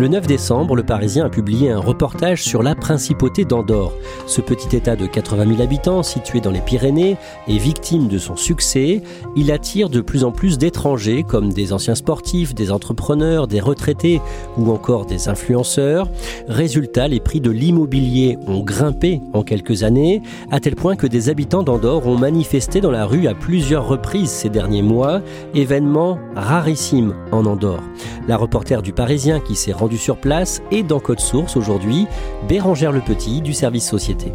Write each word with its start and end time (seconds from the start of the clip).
Le 0.00 0.08
9 0.08 0.26
décembre, 0.26 0.76
le 0.76 0.82
Parisien 0.82 1.26
a 1.26 1.28
publié 1.28 1.70
un 1.70 1.78
reportage 1.78 2.42
sur 2.42 2.62
la 2.62 2.74
principauté 2.74 3.44
d'Andorre. 3.44 3.92
Ce 4.26 4.40
petit 4.40 4.74
État 4.74 4.96
de 4.96 5.04
80 5.04 5.46
000 5.46 5.60
habitants, 5.60 6.02
situé 6.02 6.40
dans 6.40 6.50
les 6.50 6.62
Pyrénées, 6.62 7.18
est 7.46 7.58
victime 7.58 8.08
de 8.08 8.16
son 8.16 8.34
succès. 8.34 9.02
Il 9.36 9.52
attire 9.52 9.90
de 9.90 10.00
plus 10.00 10.24
en 10.24 10.32
plus 10.32 10.56
d'étrangers, 10.56 11.22
comme 11.22 11.52
des 11.52 11.74
anciens 11.74 11.94
sportifs, 11.94 12.54
des 12.54 12.72
entrepreneurs, 12.72 13.46
des 13.46 13.60
retraités 13.60 14.22
ou 14.56 14.70
encore 14.70 15.04
des 15.04 15.28
influenceurs. 15.28 16.08
Résultat, 16.48 17.06
les 17.06 17.20
prix 17.20 17.42
de 17.42 17.50
l'immobilier 17.50 18.38
ont 18.46 18.60
grimpé 18.60 19.20
en 19.34 19.42
quelques 19.42 19.82
années, 19.82 20.22
à 20.50 20.60
tel 20.60 20.76
point 20.76 20.96
que 20.96 21.06
des 21.06 21.28
habitants 21.28 21.62
d'Andorre 21.62 22.06
ont 22.06 22.16
manifesté 22.16 22.80
dans 22.80 22.90
la 22.90 23.04
rue 23.04 23.26
à 23.26 23.34
plusieurs 23.34 23.86
reprises 23.86 24.30
ces 24.30 24.48
derniers 24.48 24.80
mois, 24.80 25.20
événement 25.54 26.18
rarissime 26.34 27.14
en 27.32 27.44
Andorre. 27.44 27.84
La 28.26 28.38
reporter 28.38 28.80
du 28.80 28.92
Parisien 28.92 29.40
qui 29.40 29.56
s'est 29.56 29.72
rendue 29.72 29.89
sur 29.96 30.16
place 30.16 30.62
et 30.70 30.82
dans 30.82 31.00
Code 31.00 31.20
Source 31.20 31.56
aujourd'hui, 31.56 32.06
Bérangère 32.48 32.92
Le 32.92 33.00
Petit 33.00 33.40
du 33.40 33.52
service 33.52 33.88
Société. 33.88 34.32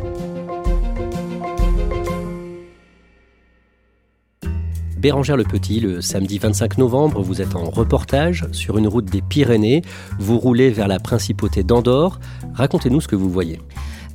Bérangère 4.98 5.38
Le 5.38 5.44
Petit, 5.44 5.80
le 5.80 6.02
samedi 6.02 6.40
25 6.40 6.80
novembre, 6.80 7.22
vous 7.22 7.42
êtes 7.42 7.56
en 7.56 7.70
reportage 7.70 8.48
sur 8.52 8.78
une 8.80 8.88
route 8.88 9.06
des 9.06 9.22
Pyrénées. 9.22 9.84
Vous 10.18 10.40
roulez 10.40 10.72
vers 10.72 10.88
la 10.88 10.98
principauté 11.00 11.64
d'Andorre. 11.64 12.20
Racontez-nous 12.56 13.02
ce 13.02 13.08
que 13.08 13.16
vous 13.16 13.30
voyez. 13.30 13.60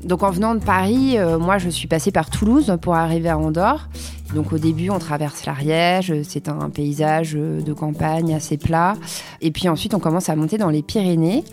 Donc 0.03 0.23
en 0.23 0.31
venant 0.31 0.55
de 0.55 0.61
Paris, 0.61 1.19
euh, 1.19 1.39
moi 1.39 1.59
je 1.59 1.69
suis 1.69 1.87
passée 1.87 2.11
par 2.11 2.31
Toulouse 2.31 2.77
pour 2.81 2.95
arriver 2.95 3.29
à 3.29 3.39
Andorre. 3.39 3.89
Donc 4.35 4.53
au 4.53 4.59
début, 4.59 4.91
on 4.91 4.99
traverse 4.99 5.45
l'Ariège, 5.47 6.15
c'est 6.23 6.49
un 6.49 6.71
paysage 6.71 7.33
de 7.33 7.73
campagne 7.73 8.35
assez 8.35 8.57
plat. 8.57 8.95
Et 9.41 9.51
puis 9.51 9.69
ensuite, 9.69 9.95
on 9.95 9.99
commence 9.99 10.29
à 10.29 10.37
monter 10.37 10.59
dans 10.59 10.71
les 10.71 10.83
Pyrénées. 10.83 11.45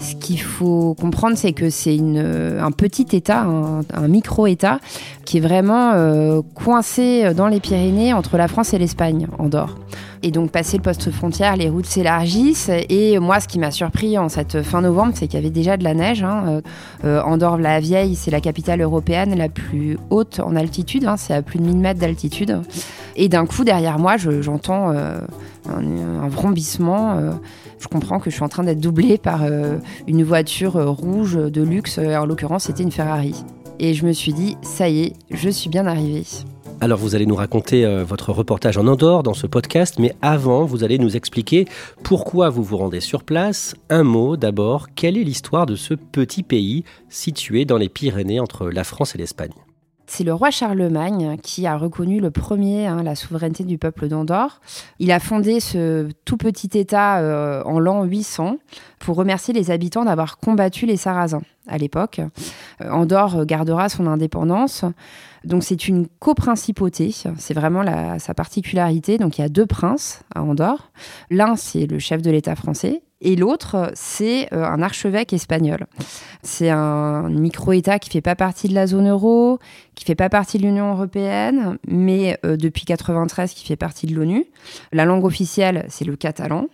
Ce 0.00 0.16
qu'il 0.16 0.40
faut 0.40 0.94
comprendre, 0.94 1.36
c'est 1.36 1.52
que 1.52 1.70
c'est 1.70 1.98
un 1.98 2.70
petit 2.72 3.06
État, 3.12 3.42
un, 3.42 4.08
micro-État, 4.08 4.80
qui 5.24 5.38
est 5.38 5.40
vraiment 5.40 5.92
euh, 5.94 6.42
coincé 6.54 7.32
dans 7.34 7.46
les 7.46 7.60
Pyrénées 7.60 8.12
entre 8.12 8.36
la 8.36 8.48
France 8.48 8.74
et 8.74 8.78
l'Espagne, 8.78 9.28
Andorre. 9.38 9.78
Et 10.24 10.30
donc, 10.30 10.50
passer 10.50 10.78
le 10.78 10.82
poste 10.82 11.10
frontière, 11.10 11.54
les 11.54 11.68
routes 11.68 11.84
s'élargissent. 11.84 12.70
Et 12.88 13.18
moi, 13.18 13.40
ce 13.40 13.46
qui 13.46 13.58
m'a 13.58 13.70
surpris 13.70 14.16
en 14.16 14.30
cette 14.30 14.62
fin 14.62 14.80
novembre, 14.80 15.12
c'est 15.14 15.26
qu'il 15.26 15.38
y 15.38 15.42
avait 15.42 15.50
déjà 15.50 15.76
de 15.76 15.84
la 15.84 15.92
neige. 15.92 16.22
Hein. 16.22 16.44
Euh, 16.46 16.60
euh, 17.04 17.22
Andorre-la-Vieille, 17.22 18.14
c'est 18.14 18.30
la 18.30 18.40
capitale 18.40 18.80
européenne 18.80 19.36
la 19.36 19.50
plus 19.50 19.98
haute 20.08 20.40
en 20.40 20.56
altitude. 20.56 21.04
Hein. 21.04 21.18
C'est 21.18 21.34
à 21.34 21.42
plus 21.42 21.58
de 21.58 21.64
1000 21.64 21.76
mètres 21.76 22.00
d'altitude. 22.00 22.58
Et 23.16 23.28
d'un 23.28 23.44
coup, 23.44 23.64
derrière 23.64 23.98
moi, 23.98 24.16
j'entends 24.16 24.92
euh, 24.92 25.20
un, 25.68 26.28
vrombissement. 26.28 27.18
je 27.78 27.86
comprends 27.88 28.18
que 28.18 28.30
je 28.30 28.34
suis 28.34 28.44
en 28.44 28.48
train 28.48 28.64
d'être 28.64 28.80
doublée 28.80 29.18
par 29.18 29.42
une 30.08 30.24
voiture 30.24 30.82
rouge 30.88 31.34
de 31.34 31.62
luxe. 31.62 31.98
En 31.98 32.24
l'occurrence, 32.24 32.64
c'était 32.64 32.82
une 32.82 32.92
Ferrari. 32.92 33.44
Et 33.78 33.92
je 33.92 34.06
me 34.06 34.12
suis 34.12 34.32
dit, 34.32 34.56
ça 34.62 34.88
y 34.88 35.02
est, 35.02 35.12
je 35.30 35.50
suis 35.50 35.68
bien 35.68 35.86
arrivée. 35.86 36.24
Alors 36.84 36.98
vous 36.98 37.14
allez 37.14 37.24
nous 37.24 37.34
raconter 37.34 37.86
euh, 37.86 38.04
votre 38.04 38.30
reportage 38.30 38.76
en 38.76 38.86
Andorre 38.86 39.22
dans 39.22 39.32
ce 39.32 39.46
podcast, 39.46 39.98
mais 39.98 40.14
avant 40.20 40.66
vous 40.66 40.84
allez 40.84 40.98
nous 40.98 41.16
expliquer 41.16 41.64
pourquoi 42.02 42.50
vous 42.50 42.62
vous 42.62 42.76
rendez 42.76 43.00
sur 43.00 43.24
place. 43.24 43.74
Un 43.88 44.02
mot 44.02 44.36
d'abord, 44.36 44.88
quelle 44.94 45.16
est 45.16 45.24
l'histoire 45.24 45.64
de 45.64 45.76
ce 45.76 45.94
petit 45.94 46.42
pays 46.42 46.84
situé 47.08 47.64
dans 47.64 47.78
les 47.78 47.88
Pyrénées 47.88 48.38
entre 48.38 48.68
la 48.68 48.84
France 48.84 49.14
et 49.14 49.18
l'Espagne? 49.18 49.54
C'est 50.06 50.24
le 50.24 50.34
roi 50.34 50.50
Charlemagne 50.50 51.38
qui 51.42 51.66
a 51.66 51.78
reconnu 51.78 52.20
le 52.20 52.30
premier 52.30 52.86
hein, 52.86 53.02
la 53.02 53.14
souveraineté 53.14 53.64
du 53.64 53.78
peuple 53.78 54.08
d'Andorre. 54.08 54.60
Il 54.98 55.10
a 55.10 55.20
fondé 55.20 55.60
ce 55.60 56.10
tout 56.26 56.36
petit 56.36 56.78
État 56.78 57.20
euh, 57.20 57.62
en 57.64 57.78
l'an 57.78 58.04
800 58.04 58.58
pour 58.98 59.16
remercier 59.16 59.54
les 59.54 59.70
habitants 59.70 60.04
d'avoir 60.04 60.36
combattu 60.36 60.84
les 60.84 60.98
Sarrasins 60.98 61.40
à 61.68 61.78
l'époque. 61.78 62.20
Euh, 62.80 62.90
Andorre 62.90 63.46
gardera 63.46 63.88
son 63.88 64.06
indépendance. 64.06 64.84
Donc 65.44 65.62
c'est 65.62 65.88
une 65.88 66.06
coprincipauté, 66.20 67.14
c'est 67.38 67.54
vraiment 67.54 67.84
sa 68.18 68.32
particularité. 68.32 69.18
Donc 69.18 69.36
il 69.36 69.42
y 69.42 69.44
a 69.44 69.50
deux 69.50 69.66
princes 69.66 70.22
à 70.34 70.42
Andorre. 70.42 70.90
L'un 71.28 71.54
c'est 71.56 71.86
le 71.86 71.98
chef 71.98 72.22
de 72.22 72.30
l'État 72.30 72.56
français 72.56 73.02
et 73.24 73.36
l'autre, 73.36 73.90
c'est 73.94 74.52
euh, 74.52 74.64
un 74.64 74.82
archevêque 74.82 75.32
espagnol. 75.32 75.86
C'est 76.42 76.68
un 76.68 77.30
micro-État 77.30 77.98
qui 77.98 78.10
fait 78.10 78.20
pas 78.20 78.36
partie 78.36 78.68
de 78.68 78.74
la 78.74 78.86
zone 78.86 79.08
euro, 79.08 79.58
qui 79.94 80.04
fait 80.04 80.14
pas 80.14 80.28
partie 80.28 80.58
de 80.58 80.64
l'Union 80.64 80.92
européenne, 80.92 81.78
mais 81.88 82.38
euh, 82.44 82.56
depuis 82.56 82.84
93 82.84 83.54
qui 83.54 83.66
fait 83.66 83.76
partie 83.76 84.06
de 84.06 84.14
l'ONU. 84.14 84.44
La 84.92 85.06
langue 85.06 85.24
officielle, 85.24 85.86
c'est 85.88 86.04
le 86.04 86.16
catalan. 86.16 86.66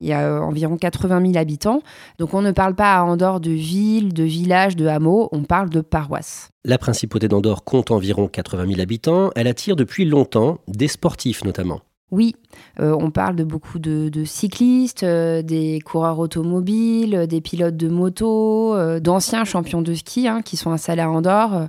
Il 0.00 0.08
y 0.08 0.12
a 0.12 0.22
euh, 0.22 0.40
environ 0.40 0.76
80 0.76 1.32
000 1.32 1.36
habitants. 1.36 1.82
Donc 2.18 2.32
on 2.32 2.42
ne 2.42 2.52
parle 2.52 2.74
pas 2.74 2.96
à 2.96 3.02
Andorre 3.02 3.40
de 3.40 3.50
ville, 3.50 4.14
de 4.14 4.24
village, 4.24 4.76
de 4.76 4.86
hameau, 4.86 5.28
on 5.32 5.42
parle 5.42 5.68
de 5.68 5.80
paroisse. 5.80 6.50
La 6.64 6.78
principauté 6.78 7.28
d'Andorre 7.28 7.64
compte 7.64 7.90
environ 7.90 8.28
80 8.28 8.66
000 8.68 8.80
habitants. 8.80 9.30
Elle 9.36 9.46
attire 9.46 9.76
depuis 9.76 10.04
longtemps 10.04 10.58
des 10.68 10.88
sportifs 10.88 11.44
notamment. 11.44 11.80
Oui, 12.10 12.34
euh, 12.80 12.96
on 12.98 13.10
parle 13.10 13.36
de 13.36 13.44
beaucoup 13.44 13.78
de, 13.78 14.24
cyclistes, 14.24 15.02
euh, 15.02 15.42
des 15.42 15.80
coureurs 15.80 16.18
automobiles, 16.18 17.26
des 17.28 17.40
pilotes 17.40 17.76
de 17.76 17.88
moto, 17.88 18.74
euh, 18.74 19.00
d'anciens 19.00 19.44
champions 19.44 19.82
de 19.82 19.94
ski 19.94 20.26
hein, 20.28 20.42
qui 20.42 20.56
sont 20.56 20.70
installés 20.70 21.02
à 21.02 21.10
Andorre, 21.10 21.68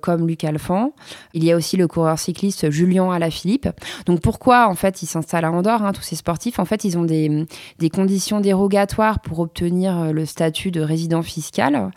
comme 0.00 0.26
Luc 0.26 0.44
Alphand. 0.44 0.92
Il 1.34 1.44
y 1.44 1.52
a 1.52 1.56
aussi 1.56 1.76
le 1.76 1.88
coureur 1.88 2.18
cycliste 2.18 2.70
Julien 2.70 3.10
Alaphilippe. 3.10 3.68
Donc 4.06 4.20
pourquoi 4.20 4.68
en 4.68 4.74
fait 4.74 5.02
ils 5.02 5.06
s'installent 5.06 5.44
à 5.44 5.52
Andorre, 5.52 5.82
hein, 5.82 5.92
tous 5.92 6.02
ces 6.02 6.16
sportifs? 6.16 6.58
En 6.58 6.64
fait, 6.64 6.84
ils 6.84 6.98
ont 6.98 7.04
des, 7.04 7.46
des, 7.78 7.90
conditions 7.90 8.40
dérogatoires 8.40 9.20
pour 9.20 9.40
obtenir 9.40 10.12
le 10.12 10.26
statut 10.26 10.70
de 10.70 10.80
résident 10.80 11.22
fiscal. 11.22 11.90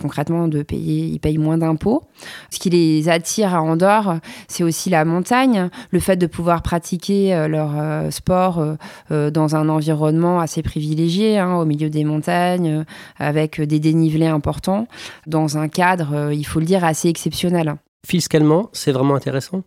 Concrètement, 0.00 0.48
de 0.48 0.62
payer, 0.62 1.06
ils 1.06 1.20
payent 1.20 1.38
moins 1.38 1.58
d'impôts. 1.58 2.02
Ce 2.50 2.58
qui 2.58 2.70
les 2.70 3.08
attire 3.08 3.54
à 3.54 3.62
Andorre, 3.62 4.20
c'est 4.48 4.64
aussi 4.64 4.90
la 4.90 5.04
montagne, 5.04 5.68
le 5.90 6.00
fait 6.00 6.16
de 6.16 6.26
pouvoir 6.26 6.62
pratiquer 6.62 7.33
euh, 7.34 7.48
leur 7.48 7.72
euh, 7.76 8.10
sport 8.10 8.76
euh, 9.10 9.30
dans 9.30 9.56
un 9.56 9.68
environnement 9.68 10.40
assez 10.40 10.62
privilégié, 10.62 11.38
hein, 11.38 11.54
au 11.56 11.64
milieu 11.64 11.90
des 11.90 12.04
montagnes, 12.04 12.84
avec 13.18 13.60
des 13.60 13.80
dénivelés 13.80 14.26
importants, 14.26 14.86
dans 15.26 15.58
un 15.58 15.68
cadre, 15.68 16.32
il 16.32 16.44
faut 16.44 16.60
le 16.60 16.66
dire, 16.66 16.84
assez 16.84 17.08
exceptionnel. 17.08 17.76
Fiscalement, 18.06 18.68
c'est 18.72 18.92
vraiment 18.92 19.14
intéressant? 19.14 19.62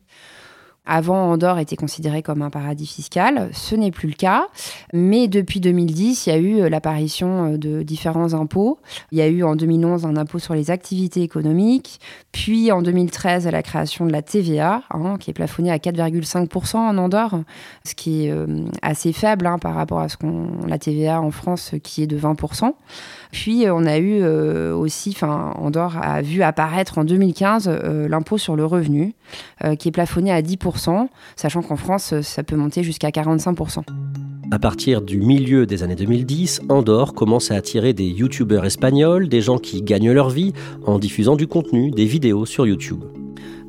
Avant, 0.87 1.31
Andorre 1.31 1.59
était 1.59 1.75
considéré 1.75 2.23
comme 2.23 2.41
un 2.41 2.49
paradis 2.49 2.87
fiscal. 2.87 3.49
Ce 3.51 3.75
n'est 3.75 3.91
plus 3.91 4.07
le 4.07 4.13
cas. 4.13 4.47
Mais 4.93 5.27
depuis 5.27 5.59
2010, 5.59 6.25
il 6.25 6.29
y 6.29 6.33
a 6.33 6.37
eu 6.37 6.61
euh, 6.61 6.69
l'apparition 6.69 7.53
euh, 7.53 7.57
de 7.57 7.83
différents 7.83 8.33
impôts. 8.33 8.79
Il 9.11 9.17
y 9.17 9.21
a 9.21 9.27
eu 9.27 9.43
en 9.43 9.57
2011 9.57 10.05
un 10.05 10.15
impôt 10.15 10.39
sur 10.39 10.53
les 10.53 10.71
activités 10.71 11.21
économiques. 11.21 11.99
Puis 12.31 12.71
en 12.71 12.81
2013, 12.81 13.47
la 13.47 13.63
création 13.63 14.05
de 14.05 14.13
la 14.13 14.21
TVA, 14.21 14.83
hein, 14.91 15.17
qui 15.19 15.31
est 15.31 15.33
plafonnée 15.33 15.71
à 15.71 15.77
4,5% 15.77 16.77
en 16.77 16.97
Andorre, 16.97 17.41
ce 17.85 17.93
qui 17.93 18.25
est 18.25 18.31
euh, 18.31 18.65
assez 18.81 19.11
faible 19.11 19.45
hein, 19.45 19.59
par 19.59 19.75
rapport 19.75 19.99
à 19.99 20.07
ce 20.07 20.15
qu'on 20.15 20.47
la 20.65 20.79
TVA 20.79 21.21
en 21.21 21.31
France, 21.31 21.75
qui 21.83 22.03
est 22.03 22.07
de 22.07 22.17
20%. 22.17 22.71
Puis 23.31 23.65
on 23.69 23.85
a 23.85 23.97
eu 23.97 24.25
aussi, 24.25 25.11
enfin, 25.13 25.53
Andorre 25.57 25.97
a 26.01 26.21
vu 26.21 26.43
apparaître 26.43 26.97
en 26.97 27.03
2015 27.03 27.67
l'impôt 28.09 28.37
sur 28.37 28.55
le 28.55 28.65
revenu, 28.65 29.15
qui 29.77 29.89
est 29.89 29.91
plafonné 29.91 30.31
à 30.31 30.41
10% 30.41 30.76
sachant 31.35 31.61
qu'en 31.61 31.75
France, 31.75 32.19
ça 32.21 32.43
peut 32.43 32.55
monter 32.55 32.83
jusqu'à 32.83 33.09
45%. 33.09 33.83
À 34.49 34.59
partir 34.59 35.01
du 35.01 35.19
milieu 35.19 35.65
des 35.65 35.83
années 35.83 35.95
2010, 35.95 36.61
Andorre 36.69 37.13
commence 37.13 37.51
à 37.51 37.55
attirer 37.55 37.91
des 37.93 38.07
youtubeurs 38.07 38.65
espagnols, 38.65 39.27
des 39.27 39.41
gens 39.41 39.57
qui 39.57 39.81
gagnent 39.81 40.13
leur 40.13 40.29
vie 40.29 40.53
en 40.85 40.99
diffusant 40.99 41.35
du 41.35 41.47
contenu, 41.47 41.91
des 41.91 42.05
vidéos 42.05 42.45
sur 42.45 42.65
YouTube. 42.65 43.03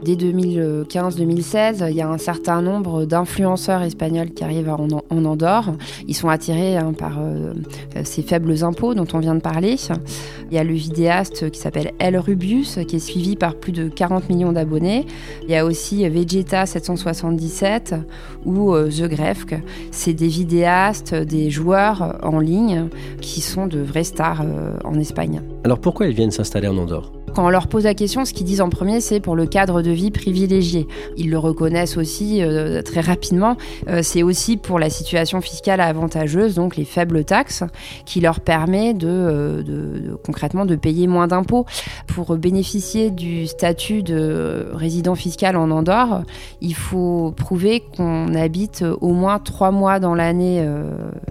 Dès 0.02 0.14
2015-2016, 0.14 1.90
il 1.90 1.96
y 1.96 2.00
a 2.00 2.08
un 2.08 2.18
certain 2.18 2.62
nombre 2.62 3.04
d'influenceurs 3.04 3.82
espagnols 3.82 4.30
qui 4.30 4.44
arrivent 4.44 4.68
en, 4.68 4.86
Andorre. 5.10 5.74
Ils 6.06 6.14
sont 6.14 6.28
attirés 6.28 6.76
hein, 6.76 6.92
par 6.92 7.18
euh, 7.18 7.52
ces 8.04 8.22
faibles 8.22 8.62
impôts 8.62 8.94
dont 8.94 9.06
on 9.12 9.18
vient 9.18 9.34
de 9.34 9.40
parler. 9.40 9.76
Il 10.50 10.54
y 10.54 10.58
a 10.58 10.64
le 10.64 10.74
vidéaste 10.74 11.50
qui 11.50 11.58
s'appelle 11.58 11.92
El 11.98 12.16
Rubius, 12.16 12.78
qui 12.86 12.96
est 12.96 13.00
suivi 13.00 13.34
par 13.34 13.56
plus 13.56 13.72
de 13.72 13.88
40 13.88 14.28
millions 14.28 14.52
d'abonnés. 14.52 15.04
Il 15.42 15.50
y 15.50 15.56
a 15.56 15.64
aussi 15.64 16.08
Vegeta 16.08 16.64
777 16.64 17.96
ou 18.44 18.74
euh, 18.74 18.88
The 18.88 19.08
Grefk. 19.08 19.56
C'est 19.90 20.14
des 20.14 20.28
vidéastes, 20.28 21.14
des 21.14 21.50
joueurs 21.50 22.18
en 22.22 22.38
ligne 22.38 22.88
qui 23.20 23.40
sont 23.40 23.66
de 23.66 23.80
vraies 23.80 24.04
stars 24.04 24.42
euh, 24.44 24.76
en 24.84 24.94
Espagne. 24.94 25.42
Alors 25.64 25.80
pourquoi 25.80 26.06
ils 26.06 26.14
viennent 26.14 26.30
s'installer 26.30 26.68
en 26.68 26.76
Andorre? 26.76 27.17
Quand 27.34 27.46
on 27.46 27.50
leur 27.50 27.68
pose 27.68 27.84
la 27.84 27.94
question, 27.94 28.24
ce 28.24 28.32
qu'ils 28.32 28.46
disent 28.46 28.60
en 28.60 28.68
premier, 28.68 29.00
c'est 29.00 29.20
pour 29.20 29.36
le 29.36 29.46
cadre 29.46 29.82
de 29.82 29.90
vie 29.90 30.10
privilégié. 30.10 30.86
Ils 31.16 31.30
le 31.30 31.38
reconnaissent 31.38 31.96
aussi 31.96 32.42
euh, 32.42 32.82
très 32.82 33.00
rapidement. 33.00 33.56
Euh, 33.88 34.00
c'est 34.02 34.22
aussi 34.22 34.56
pour 34.56 34.78
la 34.78 34.90
situation 34.90 35.40
fiscale 35.40 35.80
avantageuse, 35.80 36.54
donc 36.54 36.76
les 36.76 36.84
faibles 36.84 37.24
taxes, 37.24 37.64
qui 38.04 38.20
leur 38.20 38.40
permet 38.40 38.94
de, 38.94 39.08
euh, 39.08 40.16
concrètement 40.24 40.64
de 40.64 40.76
payer 40.76 41.06
moins 41.06 41.26
d'impôts. 41.26 41.66
Pour 42.06 42.36
bénéficier 42.36 43.10
du 43.10 43.46
statut 43.46 44.02
de 44.02 44.68
résident 44.72 45.14
fiscal 45.14 45.56
en 45.56 45.70
Andorre, 45.70 46.22
il 46.60 46.74
faut 46.74 47.32
prouver 47.36 47.82
qu'on 47.96 48.34
habite 48.34 48.84
au 49.00 49.12
moins 49.12 49.38
trois 49.38 49.70
mois 49.70 50.00
dans 50.00 50.14
l'année 50.14 50.66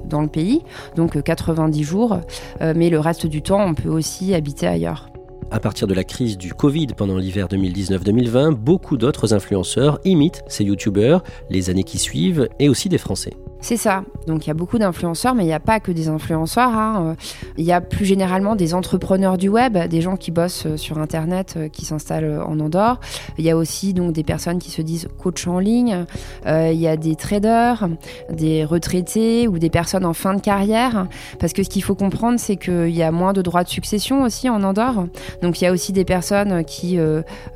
dans 0.06 0.22
le 0.22 0.28
pays, 0.28 0.62
donc 0.96 1.22
90 1.22 1.84
jours, 1.84 2.20
mais 2.62 2.90
le 2.90 3.00
reste 3.00 3.26
du 3.28 3.42
temps, 3.42 3.64
on 3.66 3.74
peut 3.74 3.90
aussi 3.90 4.34
habiter 4.34 4.68
ailleurs. 4.68 5.10
À 5.50 5.62
partir 5.62 5.88
de 5.88 5.94
la 5.94 6.04
crise 6.04 6.38
du 6.38 6.54
Covid 6.54 6.88
pendant 6.88 7.18
l'hiver 7.18 7.48
2019-2020, 7.48 8.54
beaucoup 8.54 8.98
d'autres 8.98 9.34
influenceurs 9.34 10.00
imitent 10.04 10.44
ces 10.48 10.66
youtubeurs 10.66 11.24
les 11.50 11.70
années 11.70 11.86
qui 11.86 12.00
suivent 12.00 12.50
et 12.60 12.68
aussi 12.68 12.90
des 12.90 12.98
Français. 12.98 13.34
C'est 13.60 13.78
ça. 13.78 14.04
Donc 14.28 14.46
il 14.46 14.50
y 14.50 14.52
a 14.52 14.54
beaucoup 14.54 14.78
d'influenceurs, 14.78 15.34
mais 15.34 15.44
il 15.44 15.48
n'y 15.48 15.54
a 15.54 15.60
pas 15.60 15.80
que 15.80 15.92
des 15.92 16.10
influenceurs. 16.10 16.70
Hein. 16.70 17.16
Il 17.58 17.66
y 17.66 17.72
a 17.72 17.82
plus 17.82 18.06
généralement 18.06 18.56
des 18.56 18.74
entrepreneurs 18.74 19.38
du 19.38 19.50
web, 19.50 19.78
des 19.78 20.02
gens 20.02 20.16
qui 20.16 20.32
bossent 20.32 20.66
euh, 20.66 20.78
sur 20.78 21.00
Internet, 21.00 21.56
euh, 21.58 21.68
qui 21.68 21.86
s'installent 21.86 22.26
euh, 22.26 22.44
en 22.44 22.60
Andorre. 22.60 23.00
Il 23.38 23.46
y 23.46 23.50
a 23.50 23.58
aussi 23.58 23.94
donc 23.94 24.14
des 24.14 24.24
personnes 24.24 24.60
qui 24.60 24.70
se 24.70 24.82
disent 24.82 25.08
coach 25.18 25.48
en 25.48 25.60
ligne. 25.60 26.06
il 26.46 26.80
y 26.80 26.88
a 26.88 26.98
des 26.98 27.16
traders, 27.16 27.88
des 28.32 28.64
retraités 28.64 29.48
ou 29.48 29.60
des 29.60 29.70
personnes 29.70 30.06
en 30.06 30.14
fin 30.14 30.34
de 30.34 30.42
carrière. 30.42 31.08
Parce 31.40 31.54
que 31.54 31.64
ce 31.64 31.70
qu'il 31.70 31.84
faut 31.84 31.96
comprendre, 31.96 32.40
c'est 32.40 32.58
qu'il 32.58 32.96
y 32.96 33.04
a 33.04 33.12
moins 33.12 33.34
de 33.34 33.42
droits 33.42 33.64
de 33.64 33.70
succession 33.70 34.24
aussi 34.24 34.50
en 34.50 34.64
Andorre. 34.64 35.06
Donc 35.42 35.62
il 35.62 35.66
y 35.66 35.68
a 35.68 35.72
aussi 35.72 35.94
des 35.94 36.06
personnes 36.06 36.64
qui, 36.64 37.00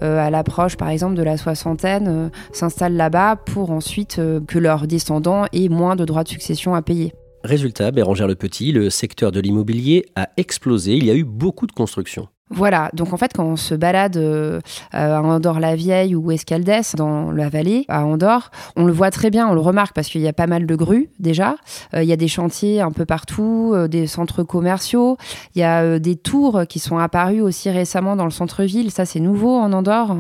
à 0.01 0.30
l'approche 0.30 0.77
par 0.77 0.89
exemple 0.89 1.15
de 1.15 1.24
la 1.24 1.38
soixantaine, 1.38 2.31
s'installent 2.54 2.95
là-bas 2.95 3.36
pour 3.36 3.71
ensuite 3.71 4.21
que 4.47 4.59
leurs 4.59 4.88
descendants 4.88 5.45
aient 5.54 5.69
moins 5.69 5.91
de 5.96 6.06
droits 6.06 6.24
de 6.24 6.30
succession 6.30 6.76
à 6.76 6.82
payer. 6.82 7.14
Résultat, 7.44 7.92
Bérangère 7.92 8.28
Le 8.28 8.36
Petit, 8.36 8.72
le 8.72 8.90
secteur 8.90 9.32
de 9.32 9.40
l'immobilier 9.40 10.06
a 10.16 10.30
explosé. 10.38 10.96
Il 10.96 11.06
y 11.06 11.12
a 11.12 11.16
eu 11.16 11.24
beaucoup 11.24 11.66
de 11.66 11.72
constructions. 11.72 12.28
Voilà, 12.53 12.89
donc 12.94 13.13
en 13.13 13.18
fait, 13.18 13.31
quand 13.33 13.45
on 13.45 13.56
se 13.56 13.74
balade 13.74 14.18
euh, 14.18 14.59
à 14.92 15.21
Andorre-la-Vieille 15.21 16.15
ou 16.15 16.31
Escaldès, 16.31 16.81
dans 16.98 17.31
la 17.31 17.48
vallée, 17.48 17.86
à 17.88 18.06
Andorre, 18.06 18.51
on 18.75 18.83
le 18.83 18.92
voit 18.92 19.09
très 19.09 19.30
bien, 19.30 19.48
on 19.48 19.53
le 19.53 19.62
remarque 19.62 19.95
parce 19.95 20.09
qu'il 20.09 20.19
y 20.19 20.27
a 20.27 20.33
pas 20.33 20.48
mal 20.48 20.65
de 20.65 20.75
grues 20.75 21.09
déjà. 21.19 21.56
Euh, 21.94 22.03
il 22.03 22.09
y 22.09 22.12
a 22.12 22.18
des 22.18 22.27
chantiers 22.27 22.81
un 22.81 22.92
peu 22.92 23.06
partout, 23.06 23.71
euh, 23.74 23.88
des 23.88 24.06
centres 24.06 24.44
commerciaux. 24.44 25.15
Il 25.56 25.59
y 25.59 25.63
a 25.63 25.98
des 25.98 26.18
tours 26.18 26.63
qui 26.68 26.80
sont 26.80 26.98
apparues 26.98 27.42
aussi 27.42 27.69
récemment 27.69 28.18
dans 28.18 28.25
le 28.25 28.31
centre-ville. 28.31 28.92
Ça, 28.92 29.06
c'est 29.06 29.21
nouveau 29.21 29.56
en 29.56 29.71
Andorre. 29.71 30.18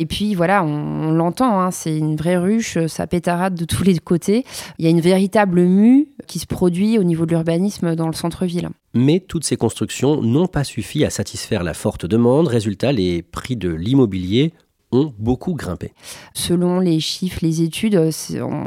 Et 0.00 0.06
puis 0.06 0.34
voilà, 0.34 0.64
on, 0.64 1.12
l'entend, 1.12 1.60
hein, 1.60 1.70
c'est 1.70 1.96
une 1.96 2.16
vraie 2.16 2.36
ruche, 2.36 2.78
ça 2.86 3.06
pétarade 3.06 3.54
de 3.54 3.64
tous 3.64 3.84
les 3.84 3.98
côtés. 3.98 4.44
Il 4.78 4.84
y 4.84 4.88
a 4.88 4.90
une 4.90 5.00
véritable 5.00 5.60
mue 5.62 6.08
qui 6.26 6.40
se 6.40 6.46
produit 6.46 6.98
au 6.98 7.04
niveau 7.04 7.24
de 7.24 7.30
l'urbanisme 7.30 7.94
dans 7.94 8.08
le 8.08 8.14
centre-ville. 8.14 8.68
Mais 8.98 9.20
toutes 9.20 9.44
ces 9.44 9.56
constructions 9.56 10.20
n'ont 10.20 10.48
pas 10.48 10.64
suffi 10.64 11.04
à 11.04 11.10
satisfaire 11.10 11.62
la 11.62 11.72
forte 11.72 12.04
demande. 12.04 12.48
Résultat, 12.48 12.90
les 12.90 13.22
prix 13.22 13.54
de 13.54 13.68
l'immobilier 13.70 14.52
ont 14.90 15.12
beaucoup 15.18 15.54
grimpé. 15.54 15.92
Selon 16.34 16.80
les 16.80 16.98
chiffres, 16.98 17.38
les 17.42 17.62
études, 17.62 18.10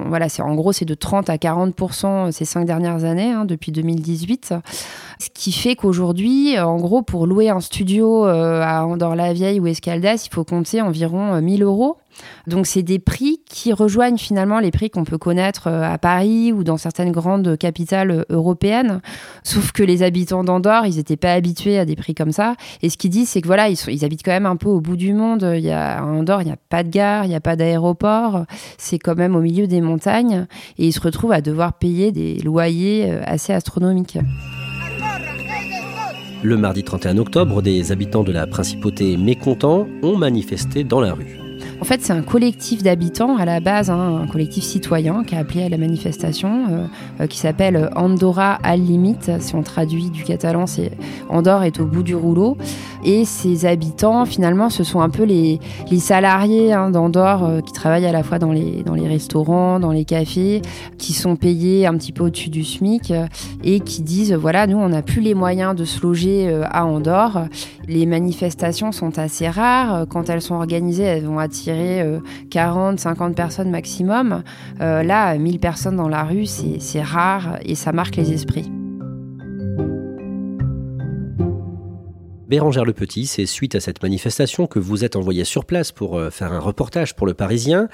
voilà, 0.07 0.29
c'est 0.29 0.41
en 0.41 0.55
gros 0.55 0.71
c'est 0.71 0.85
de 0.85 0.93
30 0.93 1.29
à 1.29 1.37
40 1.37 1.75
ces 2.31 2.45
cinq 2.45 2.63
dernières 2.63 3.03
années, 3.03 3.31
hein, 3.31 3.43
depuis 3.43 3.73
2018. 3.73 4.53
Ce 5.19 5.29
qui 5.33 5.51
fait 5.51 5.75
qu'aujourd'hui, 5.75 6.57
en 6.59 6.77
gros, 6.77 7.01
pour 7.01 7.27
louer 7.27 7.49
un 7.49 7.59
studio 7.59 8.25
euh, 8.25 8.61
à 8.61 8.85
Andorre-la-Vieille 8.85 9.59
ou 9.59 9.67
Escaldas, 9.67 10.27
il 10.29 10.33
faut 10.33 10.45
compter 10.45 10.81
environ 10.81 11.41
1000 11.41 11.61
euh, 11.61 11.65
euros. 11.65 11.97
Donc 12.47 12.67
c'est 12.67 12.83
des 12.83 12.99
prix 12.99 13.40
qui 13.51 13.73
rejoignent 13.73 14.17
finalement 14.17 14.59
les 14.59 14.71
prix 14.71 14.89
qu'on 14.89 15.03
peut 15.03 15.17
connaître 15.17 15.67
euh, 15.67 15.83
à 15.83 15.97
Paris 15.97 16.51
ou 16.51 16.63
dans 16.63 16.77
certaines 16.77 17.11
grandes 17.11 17.57
capitales 17.57 18.25
européennes. 18.29 19.01
Sauf 19.43 19.71
que 19.71 19.83
les 19.83 20.03
habitants 20.03 20.43
d'Andorre, 20.43 20.85
ils 20.85 20.95
n'étaient 20.95 21.17
pas 21.17 21.33
habitués 21.33 21.77
à 21.77 21.85
des 21.85 21.95
prix 21.95 22.15
comme 22.15 22.31
ça. 22.31 22.55
Et 22.81 22.89
ce 22.89 22.97
qu'ils 22.97 23.11
disent, 23.11 23.29
c'est 23.29 23.41
que 23.41 23.47
voilà, 23.47 23.69
ils, 23.69 24.05
habitent 24.05 24.23
quand 24.23 24.31
même 24.31 24.45
un 24.45 24.55
peu 24.55 24.69
au 24.69 24.79
bout 24.79 24.95
du 24.95 25.13
monde. 25.13 25.45
Il 25.55 25.63
y 25.63 25.71
a, 25.71 25.99
à 25.99 26.03
Andorre, 26.03 26.41
il 26.41 26.45
n'y 26.45 26.51
a 26.51 26.57
pas 26.69 26.83
de 26.83 26.89
gare, 26.89 27.25
il 27.25 27.29
n'y 27.29 27.35
a 27.35 27.41
pas 27.41 27.55
d'aéroport. 27.55 28.45
C'est 28.77 28.99
quand 28.99 29.15
même 29.15 29.35
au 29.35 29.41
milieu 29.41 29.67
des 29.67 29.81
montagnes. 29.81 30.47
Et 30.77 30.87
ils 30.87 30.93
se 30.93 31.01
retrouvent 31.01 31.33
à 31.33 31.41
devoir 31.41 31.73
payer 31.73 32.11
des 32.11 32.35
loyers 32.39 33.11
assez 33.25 33.53
astronomiques. 33.53 34.17
Le 36.43 36.57
mardi 36.57 36.83
31 36.83 37.17
octobre, 37.17 37.61
des 37.61 37.91
habitants 37.91 38.23
de 38.23 38.31
la 38.31 38.47
principauté 38.47 39.17
mécontents 39.17 39.87
ont 40.01 40.17
manifesté 40.17 40.83
dans 40.83 41.01
la 41.01 41.13
rue. 41.13 41.40
En 41.81 41.83
fait, 41.83 42.03
c'est 42.03 42.13
un 42.13 42.21
collectif 42.21 42.83
d'habitants 42.83 43.37
à 43.37 43.45
la 43.45 43.59
base, 43.59 43.89
hein, 43.89 44.21
un 44.21 44.27
collectif 44.27 44.63
citoyen 44.63 45.23
qui 45.23 45.33
a 45.33 45.39
appelé 45.39 45.63
à 45.63 45.69
la 45.69 45.79
manifestation, 45.79 46.67
euh, 46.69 46.85
euh, 47.21 47.27
qui 47.27 47.39
s'appelle 47.39 47.89
Andorra 47.95 48.59
al 48.61 48.81
limite. 48.81 49.31
Si 49.39 49.55
on 49.55 49.63
traduit 49.63 50.11
du 50.11 50.23
catalan, 50.23 50.67
c'est 50.67 50.91
Andorre 51.27 51.63
est 51.63 51.79
au 51.79 51.85
bout 51.85 52.03
du 52.03 52.13
rouleau. 52.13 52.55
Et 53.03 53.25
ces 53.25 53.65
habitants, 53.65 54.25
finalement, 54.25 54.69
ce 54.69 54.83
sont 54.83 55.01
un 55.01 55.09
peu 55.09 55.23
les, 55.23 55.59
salariés 55.97 56.71
hein, 56.71 56.91
d'Andorre 56.91 57.45
euh, 57.45 57.61
qui 57.61 57.73
travaillent 57.73 58.05
à 58.05 58.11
la 58.11 58.21
fois 58.21 58.37
dans 58.37 58.51
les, 58.51 58.83
dans 58.83 58.93
les 58.93 59.07
restaurants, 59.07 59.79
dans 59.79 59.91
les 59.91 60.05
cafés, 60.05 60.61
qui 60.99 61.13
sont 61.13 61.35
payés 61.35 61.87
un 61.87 61.97
petit 61.97 62.11
peu 62.11 62.25
au-dessus 62.25 62.51
du 62.51 62.63
SMIC 62.63 63.11
et 63.63 63.79
qui 63.79 64.03
disent 64.03 64.33
voilà, 64.33 64.67
nous, 64.67 64.77
on 64.77 64.89
n'a 64.89 65.01
plus 65.01 65.21
les 65.21 65.33
moyens 65.33 65.75
de 65.75 65.85
se 65.85 65.99
loger 66.03 66.61
à 66.63 66.85
Andorre. 66.85 67.47
Les 67.87 68.05
manifestations 68.05 68.91
sont 68.91 69.17
assez 69.17 69.49
rares. 69.49 70.05
Quand 70.07 70.29
elles 70.29 70.43
sont 70.43 70.55
organisées, 70.55 71.03
elles 71.03 71.25
vont 71.25 71.39
attirer 71.39 71.70
40, 72.49 72.99
50 72.99 73.31
euh, 73.31 73.33
personnes 73.33 73.69
maximum. 73.69 74.43
Euh, 74.81 75.03
là, 75.03 75.37
1000 75.37 75.59
personnes 75.59 75.95
dans 75.95 76.09
la 76.09 76.23
rue, 76.23 76.45
c'est 76.45 77.01
rare 77.01 77.57
et 77.63 77.75
ça 77.75 77.91
marque 77.91 78.15
les 78.15 78.31
esprits. 78.33 78.71
Bérangère 82.51 82.83
Le 82.83 82.91
Petit, 82.91 83.27
c'est 83.27 83.45
suite 83.45 83.75
à 83.75 83.79
cette 83.79 84.03
manifestation 84.03 84.67
que 84.67 84.77
vous 84.77 85.05
êtes 85.05 85.15
envoyé 85.15 85.45
sur 85.45 85.63
place 85.63 85.93
pour 85.93 86.17
euh, 86.17 86.29
faire 86.29 86.51
un 86.51 86.59
reportage 86.59 87.15
pour 87.15 87.25
le 87.25 87.33
Parisien. 87.33 87.87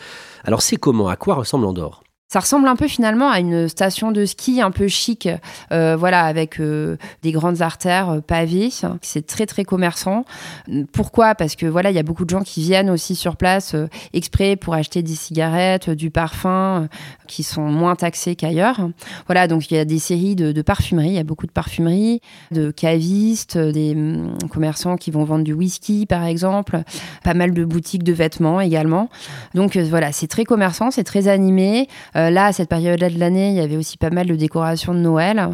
Alors 0.44 0.64
c'est 0.64 0.78
comment? 0.78 1.10
À 1.10 1.16
quoi 1.16 1.36
ressemble 1.36 1.66
Andorre? 1.66 2.07
Ça 2.30 2.42
ressemble 2.42 2.68
un 2.68 2.76
peu 2.76 2.90
finalement 2.90 3.30
à 3.30 3.40
une 3.40 3.70
station 3.70 4.12
de 4.12 4.26
ski 4.26 4.62
un 4.62 4.72
peu 4.72 4.90
chic, 4.90 5.30
euh, 5.72 5.96
voilà, 5.98 6.26
avec 6.26 6.60
euh, 6.60 6.98
des 7.24 7.32
grandes 7.32 7.62
artères 7.62 8.10
euh, 8.10 8.20
pavées. 8.20 8.70
C'est 9.02 9.26
très 9.26 9.46
très 9.46 9.64
commerçant. 9.64 10.26
Pourquoi? 10.92 11.36
Parce 11.36 11.56
que 11.56 11.66
voilà, 11.66 11.90
il 11.90 11.96
y 11.96 12.00
a 12.00 12.04
beaucoup 12.04 12.26
de 12.26 12.30
gens 12.30 12.44
qui 12.44 12.62
viennent 12.62 12.90
aussi 12.90 13.16
sur 13.16 13.38
place 13.38 13.76
exprès 14.14 14.58
pour 14.58 14.74
acheter 14.74 15.04
des 15.04 15.16
cigarettes, 15.16 15.90
du 15.90 16.12
parfum, 16.12 16.90
qui 17.28 17.44
sont 17.44 17.70
moins 17.70 17.96
taxés 17.96 18.36
qu'ailleurs. 18.36 18.90
Voilà, 19.28 19.48
donc 19.48 19.72
il 19.72 19.76
y 19.76 19.78
a 19.78 19.86
des 19.86 20.00
séries 20.00 20.36
de, 20.36 20.52
de 20.52 20.62
parfumeries. 20.62 21.10
Il 21.10 21.16
y 21.16 21.20
a 21.20 21.24
beaucoup 21.24 21.48
de 21.48 21.52
parfumeries, 21.52 22.22
de 22.52 22.72
cavistes, 22.72 23.58
des 23.58 23.94
hum, 23.96 24.38
commerçants 24.50 24.98
qui 24.98 25.12
vont 25.12 25.24
vendre 25.24 25.46
du 25.46 25.54
whisky 25.54 26.06
par 26.06 26.26
exemple, 26.26 26.82
pas 27.24 27.34
mal 27.34 27.54
de 27.54 27.64
boutiques 27.64 28.04
de 28.04 28.14
vêtements 28.14 28.60
également. 28.60 29.10
Donc 29.56 29.78
voilà, 29.78 30.12
c'est 30.12 30.28
très 30.28 30.44
commerçant, 30.44 30.92
c'est 30.92 31.06
très 31.06 31.30
animé. 31.30 31.88
Euh, 32.18 32.30
là, 32.30 32.46
à 32.46 32.54
cette 32.54 32.70
période-là 32.70 33.10
de 33.10 33.20
l'année, 33.20 33.50
il 33.50 33.56
y 33.56 33.60
avait 33.60 33.78
aussi 33.78 33.98
pas 33.98 34.10
mal 34.10 34.28
de 34.28 34.36
décorations 34.36 34.94
de 34.94 35.00
Noël. 35.00 35.50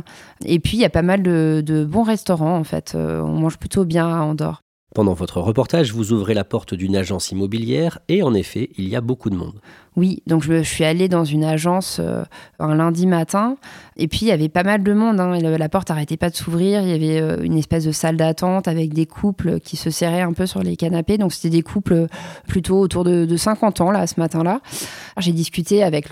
Et 0.45 0.59
puis, 0.59 0.77
il 0.77 0.79
y 0.79 0.85
a 0.85 0.89
pas 0.89 1.01
mal 1.01 1.21
de, 1.21 1.87
bons 1.89 2.03
restaurants, 2.03 2.57
en 2.57 2.63
fait. 2.63 2.93
Euh, 2.95 3.21
on 3.21 3.39
mange 3.39 3.57
plutôt 3.57 3.83
bien 3.85 4.07
à 4.07 4.21
Andorre. 4.21 4.61
Pendant 4.95 5.13
votre 5.13 5.41
reportage, 5.41 5.91
vous 5.91 6.13
ouvrez 6.13 6.35
la 6.35 6.43
porte 6.43 6.75
d'une 6.75 6.95
agence 6.95 7.31
immobilière 7.31 7.97
et 8.09 8.21
en 8.21 8.35
effet, 8.35 8.69
il 8.77 8.87
y 8.87 8.95
a 8.95 9.01
beaucoup 9.01 9.31
de 9.31 9.35
monde. 9.35 9.59
Oui, 9.95 10.23
donc 10.25 10.43
je, 10.43 10.63
suis 10.63 10.83
allée 10.83 11.07
dans 11.07 11.23
une 11.23 11.43
agence 11.43 11.99
euh, 11.99 12.23
un 12.59 12.75
lundi 12.75 13.05
matin 13.05 13.57
et 13.95 14.07
puis 14.07 14.21
il 14.23 14.27
y 14.27 14.31
avait 14.31 14.49
pas 14.49 14.63
mal 14.63 14.81
de 14.81 14.93
monde. 14.93 15.19
Hein, 15.19 15.39
la 15.39 15.69
porte 15.69 15.91
arrêtait 15.91 16.17
pas 16.17 16.29
de 16.29 16.35
s'ouvrir. 16.35 16.81
Il 16.81 16.89
y 16.89 16.93
avait 16.93 17.21
euh, 17.21 17.43
une 17.43 17.57
espèce 17.57 17.85
de 17.85 17.91
salle 17.91 18.17
d'attente 18.17 18.67
avec 18.67 18.93
des 18.93 19.05
couples 19.05 19.59
qui 19.59 19.77
se 19.77 19.91
serraient 19.91 20.21
un 20.21 20.33
peu 20.33 20.47
sur 20.47 20.63
les 20.63 20.75
canapés. 20.75 21.17
Donc 21.17 21.31
c'était 21.31 21.51
des 21.51 21.61
couples 21.61 22.07
plutôt 22.47 22.79
autour 22.79 23.03
de, 23.03 23.27
50 23.35 23.81
ans 23.81 23.91
là 23.91 24.07
ce 24.07 24.19
matin-là. 24.19 24.61
J'ai 25.17 25.31
discuté 25.31 25.83
avec 25.83 26.09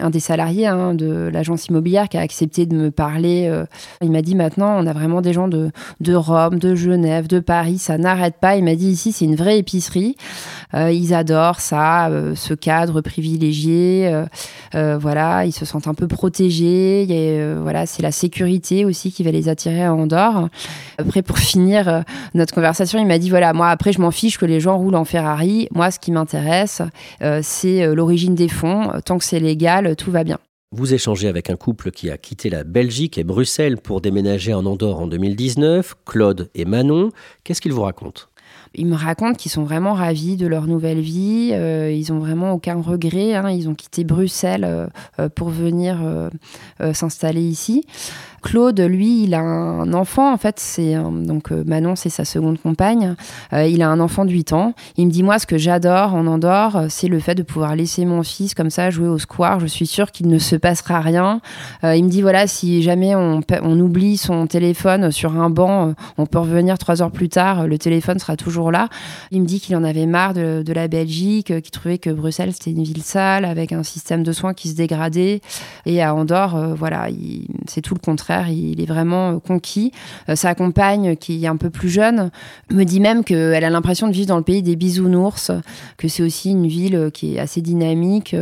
un 0.00 0.10
des 0.10 0.20
salariés 0.20 0.66
hein, 0.66 0.94
de 0.94 1.30
l'agence 1.32 1.66
immobilière 1.66 2.08
qui 2.08 2.18
a 2.18 2.20
accepté 2.20 2.66
de 2.66 2.76
me 2.76 2.90
parler. 2.90 3.48
Euh, 3.50 3.64
il 4.02 4.10
m'a 4.10 4.22
dit 4.22 4.34
maintenant 4.34 4.76
on 4.78 4.86
a 4.86 4.92
vraiment 4.92 5.20
des 5.20 5.32
gens 5.32 5.48
de, 5.48 5.70
de 6.00 6.14
Rome, 6.14 6.58
de 6.58 6.74
Genève, 6.74 7.26
de 7.26 7.40
Paris. 7.40 7.78
Ça 7.78 7.98
n'arrête 7.98 8.36
pas. 8.40 8.56
Il 8.56 8.64
m'a 8.64 8.74
dit 8.76 8.88
ici 8.88 9.10
c'est 9.10 9.24
une 9.24 9.36
vraie 9.36 9.58
épicerie. 9.58 10.16
ils 10.74 11.14
adorent 11.14 11.60
ça, 11.60 12.10
ce 12.34 12.54
cadre 12.54 13.00
privilégiés. 13.16 14.08
Euh, 14.12 14.24
euh, 14.74 14.98
voilà, 14.98 15.46
ils 15.46 15.52
se 15.52 15.64
sentent 15.64 15.88
un 15.88 15.94
peu 15.94 16.06
protégés. 16.06 17.06
Euh, 17.10 17.58
voilà, 17.62 17.86
c'est 17.86 18.02
la 18.02 18.12
sécurité 18.12 18.84
aussi 18.84 19.10
qui 19.10 19.22
va 19.22 19.30
les 19.30 19.48
attirer 19.48 19.84
à 19.84 19.94
Andorre. 19.94 20.48
Après, 20.98 21.22
pour 21.22 21.38
finir 21.52 22.04
notre 22.34 22.54
conversation, 22.54 22.98
il 22.98 23.06
m'a 23.06 23.18
dit 23.18 23.30
voilà, 23.30 23.54
moi 23.54 23.70
après, 23.70 23.92
je 23.92 24.00
m'en 24.00 24.10
fiche 24.10 24.38
que 24.38 24.44
les 24.44 24.60
gens 24.60 24.76
roulent 24.76 24.96
en 24.96 25.06
Ferrari. 25.06 25.68
Moi, 25.72 25.90
ce 25.90 25.98
qui 25.98 26.12
m'intéresse, 26.12 26.82
c'est 27.42 27.94
l'origine 27.94 28.34
des 28.34 28.48
fonds. 28.48 28.90
Tant 29.04 29.18
que 29.18 29.24
c'est 29.24 29.40
légal, 29.40 29.96
tout 29.96 30.10
va 30.10 30.24
bien. 30.24 30.38
Vous 30.72 30.92
échangez 30.92 31.28
avec 31.28 31.48
un 31.48 31.56
couple 31.56 31.90
qui 31.90 32.10
a 32.10 32.18
quitté 32.18 32.50
la 32.50 32.64
Belgique 32.64 33.18
et 33.18 33.24
Bruxelles 33.24 33.78
pour 33.78 34.00
déménager 34.00 34.52
en 34.52 34.66
Andorre 34.66 35.00
en 35.00 35.06
2019, 35.06 35.94
Claude 36.04 36.50
et 36.54 36.64
Manon. 36.64 37.12
Qu'est-ce 37.44 37.60
qu'ils 37.60 37.72
vous 37.72 37.82
racontent? 37.82 38.22
Ils 38.74 38.86
me 38.86 38.96
racontent 38.96 39.34
qu'ils 39.34 39.50
sont 39.50 39.64
vraiment 39.64 39.94
ravis 39.94 40.36
de 40.36 40.46
leur 40.46 40.66
nouvelle 40.66 41.00
vie. 41.00 41.50
Euh, 41.52 41.90
ils 41.90 42.12
ont 42.12 42.18
vraiment 42.18 42.52
aucun 42.52 42.80
regret. 42.80 43.34
Hein. 43.34 43.50
Ils 43.50 43.68
ont 43.68 43.74
quitté 43.74 44.04
Bruxelles 44.04 44.64
euh, 44.64 44.86
euh, 45.18 45.28
pour 45.28 45.48
venir 45.48 45.98
s'installer 46.92 47.42
ici. 47.42 47.84
Claude, 48.46 48.80
lui, 48.80 49.24
il 49.24 49.34
a 49.34 49.40
un 49.40 49.92
enfant. 49.92 50.32
En 50.32 50.36
fait, 50.36 50.60
c'est 50.60 50.94
donc 50.94 51.50
Manon, 51.50 51.96
c'est 51.96 52.10
sa 52.10 52.24
seconde 52.24 52.60
compagne. 52.60 53.16
il 53.52 53.82
a 53.82 53.88
un 53.88 53.98
enfant 53.98 54.24
de 54.24 54.30
8 54.30 54.52
ans. 54.52 54.74
Il 54.96 55.06
me 55.06 55.10
dit 55.10 55.24
moi, 55.24 55.40
ce 55.40 55.46
que 55.46 55.58
j'adore 55.58 56.14
en 56.14 56.28
Andorre, 56.28 56.84
c'est 56.88 57.08
le 57.08 57.18
fait 57.18 57.34
de 57.34 57.42
pouvoir 57.42 57.74
laisser 57.74 58.04
mon 58.04 58.22
fils 58.22 58.54
comme 58.54 58.70
ça 58.70 58.90
jouer 58.90 59.08
au 59.08 59.18
square. 59.18 59.58
Je 59.58 59.66
suis 59.66 59.86
sûre 59.86 60.12
qu'il 60.12 60.28
ne 60.28 60.38
se 60.38 60.54
passera 60.54 61.00
rien. 61.00 61.40
il 61.82 62.04
me 62.04 62.08
dit 62.08 62.22
voilà, 62.22 62.46
si 62.46 62.82
jamais 62.82 63.16
on, 63.16 63.42
oublie 63.80 64.16
son 64.16 64.46
téléphone 64.46 65.10
sur 65.10 65.36
un 65.36 65.50
banc, 65.50 65.94
on 66.16 66.26
peut 66.26 66.38
revenir 66.38 66.78
trois 66.78 67.02
heures 67.02 67.10
plus 67.10 67.28
tard. 67.28 67.66
Le 67.66 67.78
téléphone 67.78 68.20
sera 68.20 68.36
toujours 68.36 68.70
là. 68.70 68.88
Il 69.32 69.42
me 69.42 69.46
dit 69.46 69.60
qu'il 69.60 69.74
en 69.74 69.82
avait 69.82 70.06
marre 70.06 70.34
de, 70.34 70.72
la 70.72 70.86
Belgique, 70.88 71.46
qu'il 71.46 71.70
trouvait 71.70 71.98
que 71.98 72.10
Bruxelles 72.10 72.52
c'était 72.52 72.70
une 72.70 72.84
ville 72.84 73.02
sale 73.02 73.44
avec 73.44 73.72
un 73.72 73.82
système 73.82 74.22
de 74.22 74.32
soins 74.32 74.54
qui 74.54 74.68
se 74.68 74.74
dégradait. 74.76 75.40
Et 75.84 76.02
à 76.02 76.14
Andorre, 76.14 76.56
euh, 76.56 76.74
voilà, 76.74 77.08
c'est 77.66 77.80
tout 77.80 77.94
le 77.94 78.00
contraire. 78.00 78.35
Il 78.48 78.80
est 78.80 78.86
vraiment 78.86 79.32
euh, 79.32 79.38
conquis. 79.38 79.92
Euh, 80.28 80.36
sa 80.36 80.54
compagne, 80.54 81.16
qui 81.16 81.44
est 81.44 81.48
un 81.48 81.56
peu 81.56 81.70
plus 81.70 81.88
jeune, 81.88 82.30
me 82.70 82.84
dit 82.84 83.00
même 83.00 83.24
qu'elle 83.24 83.64
a 83.64 83.70
l'impression 83.70 84.08
de 84.08 84.12
vivre 84.12 84.28
dans 84.28 84.36
le 84.36 84.42
pays 84.42 84.62
des 84.62 84.76
bisounours, 84.76 85.50
que 85.96 86.08
c'est 86.08 86.22
aussi 86.22 86.50
une 86.50 86.66
ville 86.66 87.10
qui 87.12 87.36
est 87.36 87.38
assez 87.38 87.60
dynamique, 87.60 88.34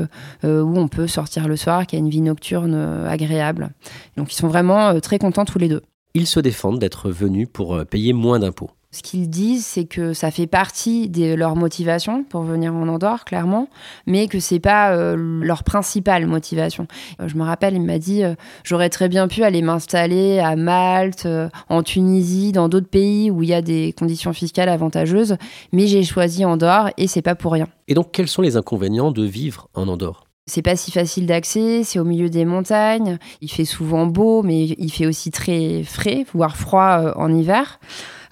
où 0.42 0.48
on 0.78 0.88
peut 0.88 1.06
sortir 1.06 1.48
le 1.48 1.56
soir, 1.56 1.86
qui 1.86 1.96
a 1.96 1.98
une 1.98 2.08
vie 2.08 2.20
nocturne 2.20 2.74
agréable. 3.08 3.70
Donc 4.16 4.32
ils 4.32 4.36
sont 4.36 4.48
vraiment 4.48 4.98
très 5.00 5.18
contents 5.18 5.44
tous 5.44 5.58
les 5.58 5.68
deux. 5.68 5.82
Ils 6.14 6.26
se 6.26 6.40
défendent 6.40 6.78
d'être 6.78 7.10
venus 7.10 7.48
pour 7.52 7.84
payer 7.86 8.12
moins 8.12 8.38
d'impôts. 8.38 8.70
Ce 8.94 9.02
qu'ils 9.02 9.28
disent, 9.28 9.66
c'est 9.66 9.86
que 9.86 10.12
ça 10.12 10.30
fait 10.30 10.46
partie 10.46 11.08
de 11.08 11.34
leur 11.34 11.56
motivation 11.56 12.22
pour 12.22 12.42
venir 12.42 12.72
en 12.72 12.86
Andorre, 12.86 13.24
clairement, 13.24 13.68
mais 14.06 14.28
que 14.28 14.38
c'est 14.38 14.60
pas 14.60 14.92
euh, 14.92 15.16
leur 15.16 15.64
principale 15.64 16.28
motivation. 16.28 16.86
Euh, 17.20 17.26
je 17.26 17.34
me 17.34 17.42
rappelle, 17.42 17.74
il 17.74 17.82
m'a 17.82 17.98
dit 17.98 18.22
euh, 18.22 18.36
j'aurais 18.62 18.90
très 18.90 19.08
bien 19.08 19.26
pu 19.26 19.42
aller 19.42 19.62
m'installer 19.62 20.38
à 20.38 20.54
Malte, 20.54 21.26
en 21.68 21.82
Tunisie, 21.82 22.52
dans 22.52 22.68
d'autres 22.68 22.86
pays 22.86 23.32
où 23.32 23.42
il 23.42 23.48
y 23.48 23.54
a 23.54 23.62
des 23.62 23.92
conditions 23.98 24.32
fiscales 24.32 24.68
avantageuses, 24.68 25.38
mais 25.72 25.88
j'ai 25.88 26.04
choisi 26.04 26.44
Andorre 26.44 26.90
et 26.96 27.08
c'est 27.08 27.20
pas 27.20 27.34
pour 27.34 27.50
rien. 27.50 27.66
Et 27.88 27.94
donc, 27.94 28.12
quels 28.12 28.28
sont 28.28 28.42
les 28.42 28.56
inconvénients 28.56 29.10
de 29.10 29.24
vivre 29.24 29.68
en 29.74 29.88
Andorre? 29.88 30.22
C'est 30.46 30.62
pas 30.62 30.76
si 30.76 30.92
facile 30.92 31.26
d'accès, 31.26 31.82
c'est 31.82 31.98
au 31.98 32.04
milieu 32.04 32.30
des 32.30 32.44
montagnes, 32.44 33.18
il 33.40 33.50
fait 33.50 33.64
souvent 33.64 34.06
beau, 34.06 34.44
mais 34.44 34.66
il 34.66 34.92
fait 34.92 35.06
aussi 35.06 35.32
très 35.32 35.82
frais, 35.82 36.24
voire 36.32 36.56
froid 36.56 37.14
en 37.16 37.34
hiver. 37.34 37.80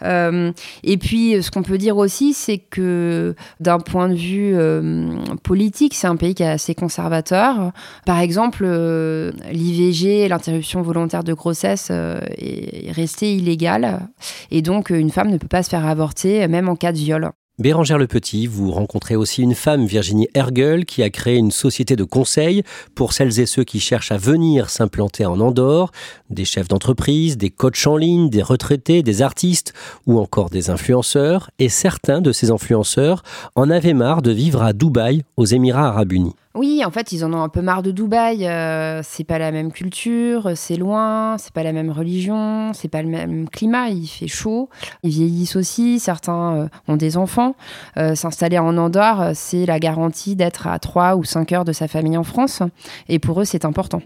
Euh, 0.04 0.52
et 0.82 0.96
puis, 0.96 1.42
ce 1.42 1.50
qu'on 1.50 1.62
peut 1.62 1.78
dire 1.78 1.96
aussi, 1.96 2.32
c'est 2.32 2.58
que 2.58 3.34
d'un 3.60 3.78
point 3.78 4.08
de 4.08 4.14
vue 4.14 4.52
euh, 4.54 5.16
politique, 5.42 5.94
c'est 5.94 6.06
un 6.06 6.16
pays 6.16 6.34
qui 6.34 6.42
est 6.42 6.48
assez 6.48 6.74
conservateur. 6.74 7.72
Par 8.06 8.18
exemple, 8.20 8.64
euh, 8.64 9.32
l'IVG, 9.50 10.28
l'interruption 10.28 10.82
volontaire 10.82 11.24
de 11.24 11.34
grossesse, 11.34 11.90
est 11.90 12.92
restée 12.92 13.34
illégale. 13.34 14.08
Et 14.50 14.62
donc, 14.62 14.90
une 14.90 15.10
femme 15.10 15.30
ne 15.30 15.38
peut 15.38 15.48
pas 15.48 15.62
se 15.62 15.70
faire 15.70 15.86
avorter, 15.86 16.46
même 16.48 16.68
en 16.68 16.76
cas 16.76 16.92
de 16.92 16.98
viol. 16.98 17.30
Bérangère 17.58 17.98
Le 17.98 18.06
Petit, 18.06 18.46
vous 18.46 18.70
rencontrez 18.70 19.14
aussi 19.14 19.42
une 19.42 19.54
femme, 19.54 19.84
Virginie 19.84 20.26
Hergel, 20.32 20.86
qui 20.86 21.02
a 21.02 21.10
créé 21.10 21.36
une 21.36 21.50
société 21.50 21.96
de 21.96 22.04
conseil 22.04 22.62
pour 22.94 23.12
celles 23.12 23.40
et 23.40 23.44
ceux 23.44 23.62
qui 23.62 23.78
cherchent 23.78 24.10
à 24.10 24.16
venir 24.16 24.70
s'implanter 24.70 25.26
en 25.26 25.38
Andorre, 25.38 25.92
des 26.30 26.46
chefs 26.46 26.68
d'entreprise, 26.68 27.36
des 27.36 27.50
coachs 27.50 27.86
en 27.86 27.98
ligne, 27.98 28.30
des 28.30 28.42
retraités, 28.42 29.02
des 29.02 29.20
artistes 29.20 29.74
ou 30.06 30.18
encore 30.18 30.48
des 30.48 30.70
influenceurs. 30.70 31.50
Et 31.58 31.68
certains 31.68 32.22
de 32.22 32.32
ces 32.32 32.50
influenceurs 32.50 33.22
en 33.54 33.68
avaient 33.68 33.92
marre 33.92 34.22
de 34.22 34.30
vivre 34.30 34.62
à 34.62 34.72
Dubaï, 34.72 35.22
aux 35.36 35.44
Émirats 35.44 35.88
arabes 35.88 36.12
unis. 36.12 36.34
Oui, 36.54 36.82
en 36.84 36.90
fait, 36.90 37.12
ils 37.12 37.24
en 37.24 37.32
ont 37.32 37.42
un 37.42 37.48
peu 37.48 37.62
marre 37.62 37.82
de 37.82 37.90
Dubaï. 37.90 38.46
Euh, 38.46 39.00
c'est 39.02 39.24
pas 39.24 39.38
la 39.38 39.52
même 39.52 39.72
culture, 39.72 40.52
c'est 40.54 40.76
loin, 40.76 41.36
c'est 41.38 41.52
pas 41.52 41.62
la 41.62 41.72
même 41.72 41.90
religion, 41.90 42.72
c'est 42.74 42.88
pas 42.88 43.02
le 43.02 43.08
même 43.08 43.48
climat. 43.48 43.88
Il 43.88 44.06
fait 44.06 44.28
chaud, 44.28 44.68
ils 45.02 45.10
vieillissent 45.10 45.56
aussi. 45.56 45.98
Certains 45.98 46.54
euh, 46.54 46.68
ont 46.88 46.96
des 46.96 47.16
enfants. 47.16 47.54
Euh, 47.96 48.14
s'installer 48.14 48.58
en 48.58 48.76
Andorre, 48.76 49.30
c'est 49.34 49.64
la 49.64 49.78
garantie 49.78 50.36
d'être 50.36 50.66
à 50.66 50.78
3 50.78 51.16
ou 51.16 51.24
5 51.24 51.52
heures 51.52 51.64
de 51.64 51.72
sa 51.72 51.88
famille 51.88 52.18
en 52.18 52.24
France. 52.24 52.62
Et 53.08 53.18
pour 53.18 53.40
eux, 53.40 53.46
c'est 53.46 53.64
important. 53.64 54.02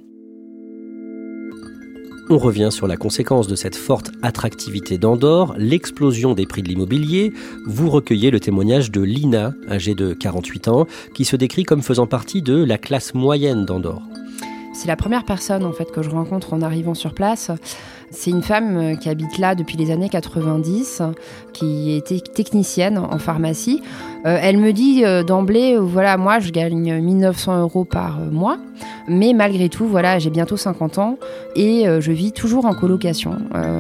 On 2.29 2.39
revient 2.39 2.71
sur 2.73 2.89
la 2.89 2.97
conséquence 2.97 3.47
de 3.47 3.55
cette 3.55 3.77
forte 3.77 4.11
attractivité 4.21 4.99
d'Andorre, 4.99 5.55
l'explosion 5.59 6.35
des 6.35 6.45
prix 6.45 6.61
de 6.61 6.69
l'immobilier. 6.69 7.33
Vous 7.67 7.89
recueillez 7.89 8.33
le 8.33 8.41
témoignage 8.41 8.91
de 8.91 9.01
Lina, 9.01 9.53
âgée 9.71 9.95
de 9.95 10.13
48 10.13 10.67
ans, 10.67 10.89
qui 11.15 11.25
se 11.25 11.37
décrit 11.37 11.63
comme 11.63 11.83
faisant 11.83 12.09
partie 12.09 12.43
de 12.43 12.65
la 12.65 12.79
classe 12.79 13.15
moyenne 13.15 13.65
d'Andorre. 13.65 14.03
C'est 14.75 14.89
la 14.89 14.97
première 14.97 15.25
personne 15.25 15.65
en 15.65 15.73
fait 15.73 15.93
que 15.93 16.03
je 16.03 16.11
rencontre 16.11 16.53
en 16.53 16.63
arrivant 16.63 16.95
sur 16.95 17.15
place. 17.15 17.53
C'est 18.11 18.31
une 18.31 18.43
femme 18.43 18.77
euh, 18.77 18.95
qui 18.95 19.09
habite 19.09 19.39
là 19.39 19.55
depuis 19.55 19.77
les 19.77 19.91
années 19.91 20.09
90, 20.09 21.03
qui 21.53 21.97
était 21.97 22.21
technicienne 22.21 22.99
en 22.99 23.19
pharmacie. 23.19 23.83
Euh, 24.27 24.39
elle 24.41 24.59
me 24.59 24.73
dit 24.73 25.05
euh, 25.05 25.25
d'emblée, 25.25 25.77
voilà, 25.77 26.17
moi 26.17 26.39
je 26.39 26.51
gagne 26.53 27.01
1900 27.01 27.61
euros 27.61 27.85
par 27.85 28.19
mois, 28.21 28.59
mais 29.09 29.33
malgré 29.33 29.69
tout, 29.69 29.87
voilà, 29.87 30.19
j'ai 30.19 30.31
bientôt 30.31 30.57
50 30.57 30.99
ans 30.99 31.19
et 31.57 31.87
je 32.01 32.13
vis 32.13 32.33
toujours 32.33 32.67
en 32.67 32.75
colocation. 32.75 33.37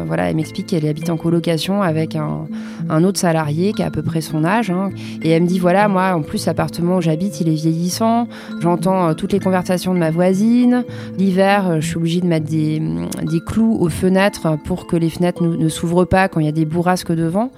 voilà, 0.06 0.30
elle 0.30 0.36
m'explique 0.36 0.68
qu'elle 0.68 0.86
habite 0.86 1.10
en 1.10 1.18
colocation 1.18 1.82
avec 1.82 2.16
un, 2.16 3.04
autre 3.04 3.18
salarié 3.18 3.74
qui 3.74 3.82
a 3.82 3.86
à 3.86 3.90
peu 3.90 4.02
près 4.02 4.22
son 4.22 4.44
âge. 4.44 4.70
Hein. 4.70 4.90
et 5.22 5.30
elle 5.30 5.42
me 5.42 5.46
dit, 5.46 5.58
voilà, 5.58 5.88
moi 5.88 6.14
en 6.14 6.22
plus 6.22 6.46
l'appartement 6.46 6.96
où 6.96 7.00
j'habite, 7.02 7.40
il 7.42 7.48
est 7.48 7.54
vieillissant. 7.54 8.28
J'entends 8.60 9.12
toutes 9.14 9.32
les 9.32 9.40
conversations 9.40 9.92
de 9.92 9.98
ma 9.98 10.10
voisine. 10.10 10.84
L'hiver, 11.18 11.80
je 11.80 11.86
suis 11.86 11.96
obligée 11.96 12.20
de 12.20 12.26
mettre 12.26 12.46
des, 12.46 12.80
des 13.22 13.40
clous 13.40 13.76
aux 13.78 13.90
fenêtres 13.90 14.15
pour 14.64 14.86
que 14.86 14.96
les 14.96 15.10
fenêtres 15.10 15.42
ne, 15.42 15.68
s'ouvrent 15.68 16.04
pas 16.04 16.28
quand 16.28 16.40
il 16.40 16.46
y 16.46 16.48
a 16.48 16.52
des 16.52 16.64
bourrasques 16.64 17.12
devant. 17.12 17.50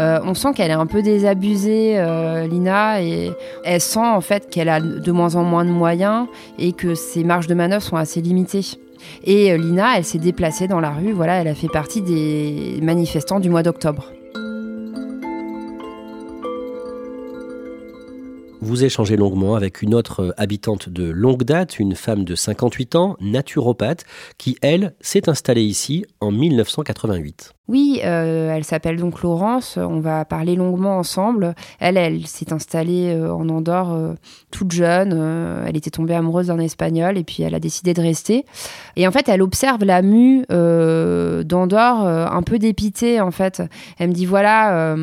Euh, 0.00 0.20
on 0.22 0.34
sent 0.34 0.52
qu'elle 0.54 0.70
est 0.70 0.74
un 0.74 0.86
peu 0.86 1.02
désabusée, 1.02 1.94
euh, 1.96 2.46
Lina, 2.46 3.02
et 3.02 3.32
elle 3.64 3.80
sent 3.80 3.98
en 3.98 4.20
fait 4.20 4.48
qu'elle 4.48 4.68
a 4.68 4.80
de 4.80 5.12
moins 5.12 5.34
en 5.34 5.42
moins 5.42 5.64
de 5.64 5.70
moyens 5.70 6.26
et 6.58 6.72
que 6.72 6.94
ses 6.94 7.24
marges 7.24 7.48
de 7.48 7.54
manœuvre 7.54 7.82
sont 7.82 7.96
assez 7.96 8.20
limitées. 8.20 8.64
Et 9.24 9.52
euh, 9.52 9.56
Lina, 9.56 9.96
elle 9.96 10.04
s'est 10.04 10.18
déplacée 10.18 10.68
dans 10.68 10.80
la 10.80 10.90
rue, 10.90 11.12
voilà, 11.12 11.40
elle 11.40 11.48
a 11.48 11.54
fait 11.54 11.68
partie 11.68 12.02
des 12.02 12.78
manifestants 12.80 13.40
du 13.40 13.50
mois 13.50 13.64
d'octobre. 13.64 14.12
Vous 18.68 18.84
échangez 18.84 19.16
longuement 19.16 19.54
avec 19.54 19.80
une 19.80 19.94
autre 19.94 20.34
habitante 20.36 20.90
de 20.90 21.08
longue 21.08 21.42
date, 21.42 21.78
une 21.78 21.94
femme 21.94 22.24
de 22.24 22.34
58 22.34 22.96
ans, 22.96 23.16
naturopathe, 23.18 24.04
qui, 24.36 24.58
elle, 24.60 24.94
s'est 25.00 25.30
installée 25.30 25.62
ici 25.62 26.04
en 26.20 26.30
1988. 26.30 27.54
Oui, 27.68 28.02
euh, 28.04 28.54
elle 28.54 28.64
s'appelle 28.64 28.98
donc 28.98 29.22
Laurence. 29.22 29.78
On 29.78 30.00
va 30.00 30.26
parler 30.26 30.54
longuement 30.54 30.98
ensemble. 30.98 31.54
Elle, 31.80 31.96
elle 31.96 32.26
s'est 32.26 32.52
installée 32.52 33.14
euh, 33.14 33.32
en 33.32 33.48
Andorre 33.48 33.94
euh, 33.94 34.14
toute 34.50 34.72
jeune. 34.72 35.14
elle 35.66 35.76
était 35.78 35.88
tombée 35.88 36.14
amoureuse 36.14 36.48
d'un 36.48 36.58
Espagnol 36.58 37.16
et 37.16 37.24
puis 37.24 37.42
elle 37.44 37.54
a 37.54 37.60
décidé 37.60 37.94
de 37.94 38.02
rester. 38.02 38.44
Et 38.96 39.08
en 39.08 39.12
fait, 39.12 39.30
elle 39.30 39.40
observe 39.40 39.82
la 39.82 40.02
mue 40.02 40.44
d'Andorre 40.50 42.06
un 42.06 42.42
peu 42.42 42.58
dépitée. 42.58 43.22
En 43.22 43.30
fait, 43.30 43.62
elle 43.96 44.08
me 44.08 44.14
dit 44.14 44.26
voilà 44.26 44.94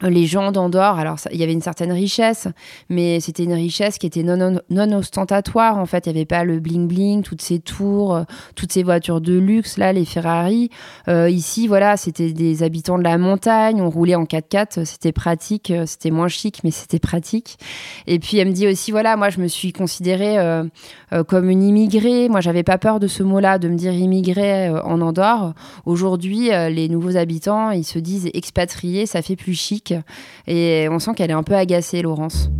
les 0.00 0.26
gens 0.26 0.52
d'Andorre, 0.52 0.98
alors 0.98 1.18
il 1.30 1.38
y 1.38 1.42
avait 1.42 1.52
une 1.52 1.60
certaine 1.60 1.92
richesse, 1.92 2.48
mais 2.88 3.20
c'était 3.20 3.44
une 3.44 3.52
richesse 3.52 3.98
qui 3.98 4.06
était 4.06 4.22
non, 4.22 4.58
non, 4.70 4.92
ostentatoire. 4.96 5.78
En 5.78 5.86
fait, 5.86 6.06
il 6.06 6.12
n'y 6.12 6.18
avait 6.18 6.26
pas 6.26 6.44
le 6.44 6.60
bling 6.60 6.88
bling, 6.88 7.22
toutes 7.22 7.42
ces 7.42 7.58
tours, 7.58 8.16
euh, 8.16 8.22
toutes 8.56 8.72
ces 8.72 8.82
voitures 8.82 9.20
de 9.20 9.38
luxe, 9.38 9.76
là, 9.76 9.92
les 9.92 10.04
Ferrari. 10.04 10.70
Euh, 11.08 11.28
ici, 11.28 11.68
voilà, 11.68 11.96
c'était 11.96 12.32
des 12.32 12.62
habitants 12.62 12.98
de 12.98 13.04
la 13.04 13.18
montagne. 13.18 13.80
On 13.80 13.90
roulait 13.90 14.14
en 14.14 14.24
4x4, 14.24 14.84
c'était 14.84 15.12
pratique, 15.12 15.70
euh, 15.70 15.84
c'était 15.86 16.10
moins 16.10 16.28
chic, 16.28 16.60
mais 16.64 16.70
c'était 16.70 16.98
pratique. 16.98 17.58
Et 18.06 18.18
puis 18.18 18.38
elle 18.38 18.48
me 18.48 18.52
dit 18.52 18.66
aussi, 18.66 18.90
voilà, 18.90 19.16
moi 19.16 19.28
je 19.28 19.40
me 19.40 19.46
suis 19.46 19.72
considérée 19.72 20.36
comme 21.28 21.50
une 21.50 21.62
immigrée. 21.62 22.28
Moi, 22.28 22.40
j'avais 22.40 22.62
pas 22.62 22.78
peur 22.78 22.98
de 22.98 23.06
ce 23.06 23.22
mot-là, 23.22 23.58
de 23.58 23.68
me 23.68 23.76
dire 23.76 23.92
immigrée 23.92 24.70
en 24.70 25.00
Andorre. 25.00 25.54
Aujourd'hui, 25.84 26.48
les 26.48 26.88
nouveaux 26.88 27.16
habitants, 27.16 27.70
ils 27.70 27.84
se 27.84 27.98
disent 27.98 28.30
expatriés, 28.32 29.06
ça 29.06 29.22
fait 29.22 29.36
plus 29.36 29.54
chic. 29.54 29.81
Et 30.46 30.88
on 30.90 30.98
sent 30.98 31.12
qu'elle 31.16 31.30
est 31.30 31.34
un 31.34 31.42
peu 31.42 31.54
agacée, 31.54 32.02
Laurence. 32.02 32.50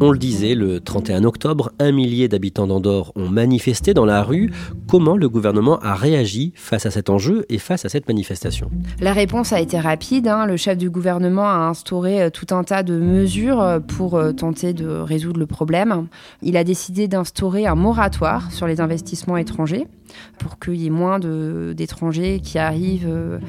On 0.00 0.12
le 0.12 0.18
disait, 0.18 0.54
le 0.54 0.78
31 0.78 1.24
octobre, 1.24 1.72
un 1.80 1.90
millier 1.90 2.28
d'habitants 2.28 2.68
d'Andorre 2.68 3.10
ont 3.16 3.28
manifesté 3.28 3.94
dans 3.94 4.04
la 4.04 4.22
rue. 4.22 4.52
Comment 4.88 5.16
le 5.16 5.28
gouvernement 5.28 5.80
a 5.80 5.96
réagi 5.96 6.52
face 6.54 6.86
à 6.86 6.92
cet 6.92 7.10
enjeu 7.10 7.44
et 7.48 7.58
face 7.58 7.84
à 7.84 7.88
cette 7.88 8.06
manifestation? 8.06 8.70
La 9.00 9.12
réponse 9.12 9.52
a 9.52 9.60
été 9.60 9.76
rapide. 9.76 10.28
Hein. 10.28 10.46
Le 10.46 10.56
chef 10.56 10.78
du 10.78 10.88
gouvernement 10.88 11.48
a 11.48 11.68
instauré 11.68 12.22
euh, 12.22 12.30
tout 12.30 12.54
un 12.54 12.62
tas 12.62 12.84
de 12.84 12.96
mesures 12.96 13.60
euh, 13.60 13.80
pour 13.80 14.14
euh, 14.14 14.30
tenter 14.30 14.72
de 14.72 14.86
résoudre 14.86 15.40
le 15.40 15.46
problème. 15.46 16.06
Il 16.42 16.56
a 16.56 16.62
décidé 16.62 17.08
d'instaurer 17.08 17.66
un 17.66 17.74
moratoire 17.74 18.52
sur 18.52 18.68
les 18.68 18.80
investissements 18.80 19.36
étrangers 19.36 19.88
pour 20.38 20.58
qu'il 20.58 20.76
y 20.76 20.86
ait 20.86 20.90
moins 20.90 21.18
d'étrangers 21.18 22.40
qui 22.40 22.58
arrivent 22.58 23.40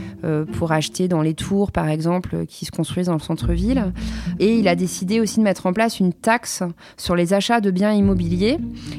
pour 0.54 0.72
acheter 0.72 1.08
dans 1.08 1.22
les 1.22 1.34
tours, 1.34 1.72
par 1.72 1.88
exemple, 1.90 2.46
qui 2.48 2.66
se 2.66 2.72
construisent 2.72 3.08
dans 3.08 3.14
le 3.14 3.20
centre-ville. 3.20 3.94
Et 4.40 4.56
il 4.56 4.68
a 4.68 4.76
décidé 4.76 5.20
aussi 5.20 5.40
de 5.40 5.44
mettre 5.44 5.66
en 5.66 5.74
place 5.74 6.00
une 6.00 6.14
taxe 6.14 6.64
sur 6.98 7.16
les 7.16 7.34
achats 7.34 7.62
de 7.62 7.72
biens 7.72 7.92
immobiliers. 7.92 8.58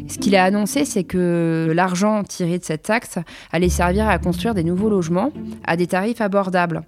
Ce 0.09 0.19
qu'il 0.19 0.37
a 0.37 0.45
annoncé, 0.45 0.85
c'est 0.85 1.05
que 1.05 1.73
l'argent 1.75 2.23
tiré 2.25 2.59
de 2.59 2.65
cette 2.65 2.83
taxe 2.83 3.19
allait 3.53 3.69
servir 3.69 4.09
à 4.09 4.19
construire 4.19 4.55
des 4.55 4.65
nouveaux 4.65 4.91
logements 4.91 5.33
à 5.65 5.77
des 5.77 5.87
tarifs 5.87 6.21
abordables. 6.21 6.83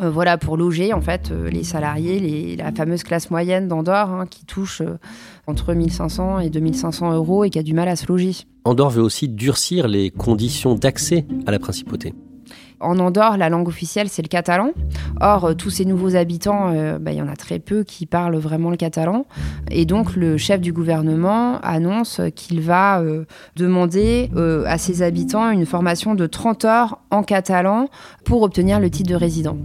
Euh, 0.00 0.10
voilà, 0.10 0.36
pour 0.36 0.56
loger 0.56 0.92
en 0.92 1.00
fait 1.00 1.30
euh, 1.30 1.48
les 1.48 1.64
salariés, 1.64 2.56
la 2.56 2.70
fameuse 2.70 3.02
classe 3.02 3.30
moyenne 3.30 3.66
d'Andorre 3.66 4.10
hein, 4.10 4.26
qui 4.26 4.44
touche 4.44 4.82
euh, 4.82 4.98
entre 5.46 5.72
1500 5.72 6.40
et 6.40 6.50
2500 6.50 7.14
euros 7.14 7.44
et 7.44 7.50
qui 7.50 7.58
a 7.58 7.62
du 7.62 7.72
mal 7.72 7.88
à 7.88 7.96
se 7.96 8.06
loger. 8.06 8.32
Andorre 8.64 8.90
veut 8.90 9.02
aussi 9.02 9.28
durcir 9.28 9.88
les 9.88 10.10
conditions 10.10 10.74
d'accès 10.74 11.24
à 11.46 11.50
la 11.50 11.58
principauté. 11.58 12.12
En 12.80 12.98
Andorre, 12.98 13.38
la 13.38 13.48
langue 13.48 13.68
officielle, 13.68 14.08
c'est 14.08 14.22
le 14.22 14.28
catalan. 14.28 14.70
Or, 15.20 15.46
euh, 15.46 15.54
tous 15.54 15.70
ces 15.70 15.84
nouveaux 15.84 16.14
habitants, 16.14 16.72
euh, 16.74 16.98
bah, 16.98 17.12
il 17.12 17.18
y 17.18 17.22
en 17.22 17.28
a 17.28 17.36
très 17.36 17.58
peu 17.58 17.84
qui 17.84 18.04
parlent 18.06 18.36
vraiment 18.36 18.70
le 18.70 18.76
catalan. 18.76 19.26
Et 19.70 19.86
donc, 19.86 20.14
le 20.14 20.36
chef 20.36 20.60
du 20.60 20.72
gouvernement 20.72 21.58
annonce 21.62 22.20
qu'il 22.34 22.60
va 22.60 23.00
euh, 23.00 23.24
demander 23.56 24.30
à 24.66 24.78
ses 24.78 25.02
habitants 25.02 25.50
une 25.50 25.66
formation 25.66 26.14
de 26.14 26.26
30 26.26 26.64
heures 26.64 26.98
en 27.10 27.22
catalan 27.22 27.88
pour 28.24 28.42
obtenir 28.42 28.80
le 28.80 28.90
titre 28.90 29.10
de 29.10 29.14
résident. 29.14 29.56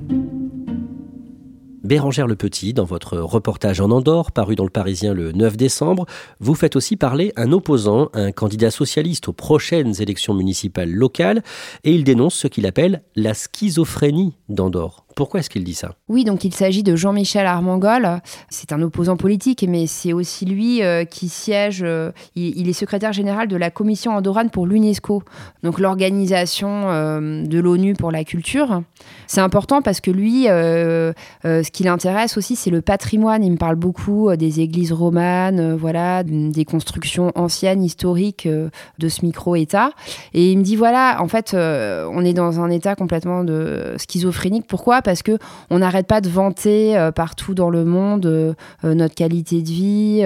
Bérangère 1.91 2.25
Le 2.25 2.38
Petit, 2.38 2.74
dans 2.74 2.86
votre 2.86 3.17
reportage 3.17 3.81
en 3.81 3.91
Andorre, 3.91 4.31
paru 4.31 4.55
dans 4.55 4.63
le 4.63 4.69
Parisien 4.69 5.13
le 5.13 5.33
9 5.33 5.57
décembre, 5.57 6.05
vous 6.39 6.55
faites 6.55 6.77
aussi 6.77 6.95
parler 6.95 7.33
un 7.36 7.51
opposant, 7.51 8.07
un 8.13 8.31
candidat 8.31 8.71
socialiste 8.71 9.27
aux 9.27 9.33
prochaines 9.33 10.01
élections 10.01 10.33
municipales 10.33 10.89
locales, 10.89 11.43
et 11.83 11.91
il 11.91 12.05
dénonce 12.05 12.36
ce 12.36 12.48
qu'il 12.48 12.65
appelle 12.65 13.03
la 13.17 13.33
schizophrénie 13.33 14.38
d'Andorre. 14.48 15.05
Pourquoi 15.15 15.39
est-ce 15.39 15.50
qu'il 15.50 15.63
dit 15.63 15.74
ça? 15.74 15.96
Oui, 16.08 16.24
donc 16.24 16.44
il 16.44 16.53
s'agit 16.53 16.84
de 16.84 16.96
Jean-Michel 16.96 17.46
Armangol. 17.46 18.22
C'est 18.50 18.72
un 18.72 18.82
opposant 18.82 19.18
politique, 19.18 19.65
mais 19.68 19.88
c'est 19.88 20.13
aussi 20.13 20.46
lui 20.46 20.82
euh, 20.84 21.06
qui 21.06 21.30
siège. 21.30 21.82
Euh, 21.84 22.12
il, 22.36 22.70
est 22.70 22.74
secrétaire 22.74 23.13
général 23.13 23.48
de 23.48 23.56
la 23.56 23.70
commission 23.70 24.13
andorrane 24.13 24.50
pour 24.50 24.65
l'UNESCO, 24.65 25.24
donc 25.63 25.80
l'organisation 25.80 26.70
euh, 26.89 27.46
de 27.46 27.60
l'ONU 27.60 27.94
pour 27.94 28.12
la 28.12 28.24
culture. 28.24 28.82
C'est 29.27 29.41
important 29.41 29.82
parce 29.82 30.00
que 30.00 30.12
lui, 30.12 30.44
ce 30.46 31.72
qui 31.72 31.84
l'intéresse 31.84 32.38
aussi, 32.38 32.56
c'est 32.56 32.70
le 32.70 32.82
patrimoine. 32.82 33.44
Il 33.44 33.51
me 33.51 33.58
parle 33.58 33.75
beaucoup 33.75 34.36
des 34.36 34.60
églises 34.60 34.91
romanes, 34.91 35.75
voilà, 35.75 36.24
des 36.24 36.65
constructions 36.65 37.32
anciennes, 37.36 37.84
historiques 37.84 38.48
de 38.48 39.10
ce 39.10 39.25
micro-État. 39.25 39.91
Et 40.34 40.51
il 40.51 40.58
me 40.58 40.63
dit 40.63 40.75
voilà, 40.75 41.18
en 41.22 41.27
fait, 41.27 41.53
on 41.56 42.24
est 42.24 42.34
dans 42.34 42.60
un 42.60 42.70
état 42.70 42.96
complètement 42.96 43.44
de 43.44 43.96
schizophrénique. 43.98 44.68
Pourquoi? 44.68 45.00
Parce 45.01 45.24
que 45.24 45.38
on 45.70 45.79
n'arrête 45.79 46.08
pas 46.08 46.22
de 46.22 46.29
vanter 46.29 46.98
euh, 46.98 47.12
partout 47.12 47.53
dans 47.53 47.70
le 47.70 47.86
monde 47.86 48.25
euh, 48.25 48.53
euh, 48.84 48.93
notre 48.93 49.15
qualité 49.15 49.62
de 49.62 49.70
vie, 49.70 50.24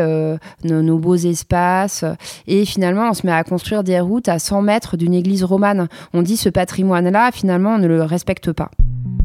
nos, 0.63 0.97
beaux 0.97 1.15
espaces, 1.15 2.05
et 2.47 2.65
finalement 2.65 3.09
on 3.09 3.13
se 3.13 3.25
met 3.25 3.31
à 3.31 3.43
construire 3.43 3.83
des 3.83 3.99
routes 3.99 4.29
à 4.29 4.39
100 4.39 4.61
mètres 4.61 4.97
d'une 4.97 5.13
église 5.13 5.43
romane. 5.43 5.87
On 6.13 6.21
dit 6.21 6.37
ce 6.37 6.49
patrimoine-là, 6.49 7.31
finalement 7.31 7.75
on 7.75 7.77
ne 7.77 7.87
le 7.87 8.03
respecte 8.03 8.51
pas. 8.51 8.71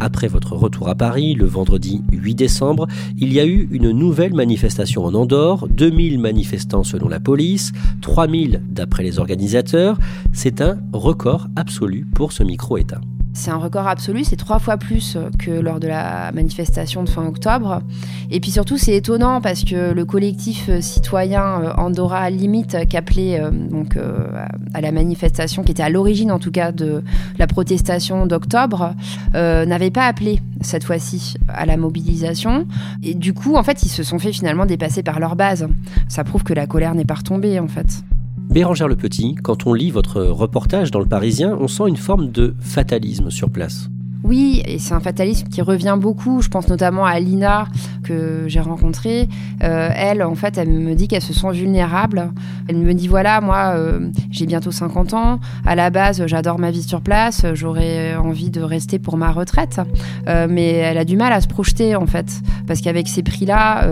Après 0.00 0.28
votre 0.28 0.56
retour 0.56 0.88
à 0.88 0.94
Paris, 0.94 1.34
le 1.34 1.44
vendredi 1.44 2.02
8 2.10 2.34
décembre, 2.34 2.86
il 3.18 3.32
y 3.32 3.38
a 3.38 3.44
eu 3.44 3.68
une 3.70 3.90
nouvelle 3.90 4.32
manifestation 4.32 5.04
en 5.04 5.14
Andorre, 5.14 5.68
2000 5.68 6.18
manifestants 6.18 6.84
selon 6.84 7.08
la 7.08 7.20
police, 7.20 7.72
3000 8.00 8.62
d'après 8.66 9.02
les 9.02 9.18
organisateurs. 9.18 9.98
C'est 10.32 10.62
un 10.62 10.78
record 10.94 11.48
absolu 11.54 12.06
pour 12.14 12.32
ce 12.32 12.42
micro-État. 12.42 13.00
C'est 13.32 13.50
un 13.50 13.56
record 13.56 13.86
absolu, 13.86 14.24
c'est 14.24 14.36
trois 14.36 14.58
fois 14.58 14.76
plus 14.76 15.16
que 15.38 15.50
lors 15.50 15.80
de 15.80 15.88
la 15.88 16.32
manifestation 16.32 17.02
de 17.04 17.08
fin 17.08 17.24
octobre. 17.26 17.80
Et 18.30 18.40
puis 18.40 18.50
surtout, 18.50 18.76
c'est 18.76 18.94
étonnant 18.94 19.40
parce 19.40 19.64
que 19.64 19.92
le 19.92 20.04
collectif 20.04 20.68
citoyen 20.80 21.62
euh, 21.62 21.72
Andorra 21.76 22.30
Limite, 22.30 22.76
qu'appelait 22.88 23.40
euh, 23.40 23.50
donc 23.50 23.96
euh, 23.96 24.28
à 24.74 24.80
la 24.80 24.92
manifestation, 24.92 25.62
qui 25.62 25.72
était 25.72 25.82
à 25.82 25.88
l'origine 25.88 26.30
en 26.30 26.38
tout 26.38 26.50
cas 26.50 26.72
de 26.72 27.02
la 27.38 27.46
protestation 27.46 28.26
d'octobre, 28.26 28.94
n'avait 29.34 29.90
pas 29.90 30.06
appelé 30.06 30.40
cette 30.60 30.84
fois-ci 30.84 31.34
à 31.48 31.66
la 31.66 31.76
mobilisation. 31.76 32.66
Et 33.02 33.14
du 33.14 33.32
coup, 33.32 33.56
en 33.56 33.62
fait, 33.62 33.82
ils 33.82 33.88
se 33.88 34.02
sont 34.02 34.18
fait 34.18 34.32
finalement 34.32 34.66
dépasser 34.66 35.02
par 35.02 35.20
leur 35.20 35.36
base. 35.36 35.68
Ça 36.08 36.24
prouve 36.24 36.44
que 36.44 36.54
la 36.54 36.66
colère 36.66 36.94
n'est 36.94 37.04
pas 37.04 37.14
retombée 37.14 37.58
en 37.58 37.68
fait. 37.68 38.02
Bérangère 38.50 38.88
Le 38.88 38.96
Petit, 38.96 39.36
quand 39.36 39.68
on 39.68 39.74
lit 39.74 39.92
votre 39.92 40.22
reportage 40.22 40.90
dans 40.90 40.98
le 40.98 41.06
Parisien, 41.06 41.56
on 41.60 41.68
sent 41.68 41.84
une 41.86 41.96
forme 41.96 42.32
de 42.32 42.52
fatalisme 42.60 43.30
sur 43.30 43.48
place. 43.48 43.88
Oui, 44.22 44.62
et 44.66 44.78
c'est 44.78 44.92
un 44.94 45.00
fatalisme 45.00 45.48
qui 45.48 45.62
revient 45.62 45.96
beaucoup. 45.98 46.42
Je 46.42 46.48
pense 46.48 46.68
notamment 46.68 47.06
à 47.06 47.18
Lina 47.18 47.66
que 48.04 48.44
j'ai 48.48 48.60
rencontrée. 48.60 49.28
Euh, 49.62 49.90
elle, 49.94 50.22
en 50.22 50.34
fait, 50.34 50.58
elle 50.58 50.68
me 50.68 50.94
dit 50.94 51.08
qu'elle 51.08 51.22
se 51.22 51.32
sent 51.32 51.50
vulnérable. 51.52 52.32
Elle 52.68 52.76
me 52.76 52.92
dit 52.92 53.08
voilà, 53.08 53.40
moi, 53.40 53.74
euh, 53.76 54.10
j'ai 54.30 54.46
bientôt 54.46 54.70
50 54.70 55.14
ans. 55.14 55.40
À 55.64 55.74
la 55.74 55.90
base, 55.90 56.26
j'adore 56.26 56.58
ma 56.58 56.70
vie 56.70 56.82
sur 56.82 57.00
place. 57.00 57.46
J'aurais 57.54 58.14
envie 58.16 58.50
de 58.50 58.60
rester 58.60 58.98
pour 58.98 59.16
ma 59.16 59.32
retraite. 59.32 59.80
Euh, 60.28 60.46
mais 60.50 60.72
elle 60.72 60.98
a 60.98 61.04
du 61.04 61.16
mal 61.16 61.32
à 61.32 61.40
se 61.40 61.48
projeter, 61.48 61.96
en 61.96 62.06
fait. 62.06 62.40
Parce 62.66 62.80
qu'avec 62.82 63.08
ces 63.08 63.22
prix-là, 63.22 63.88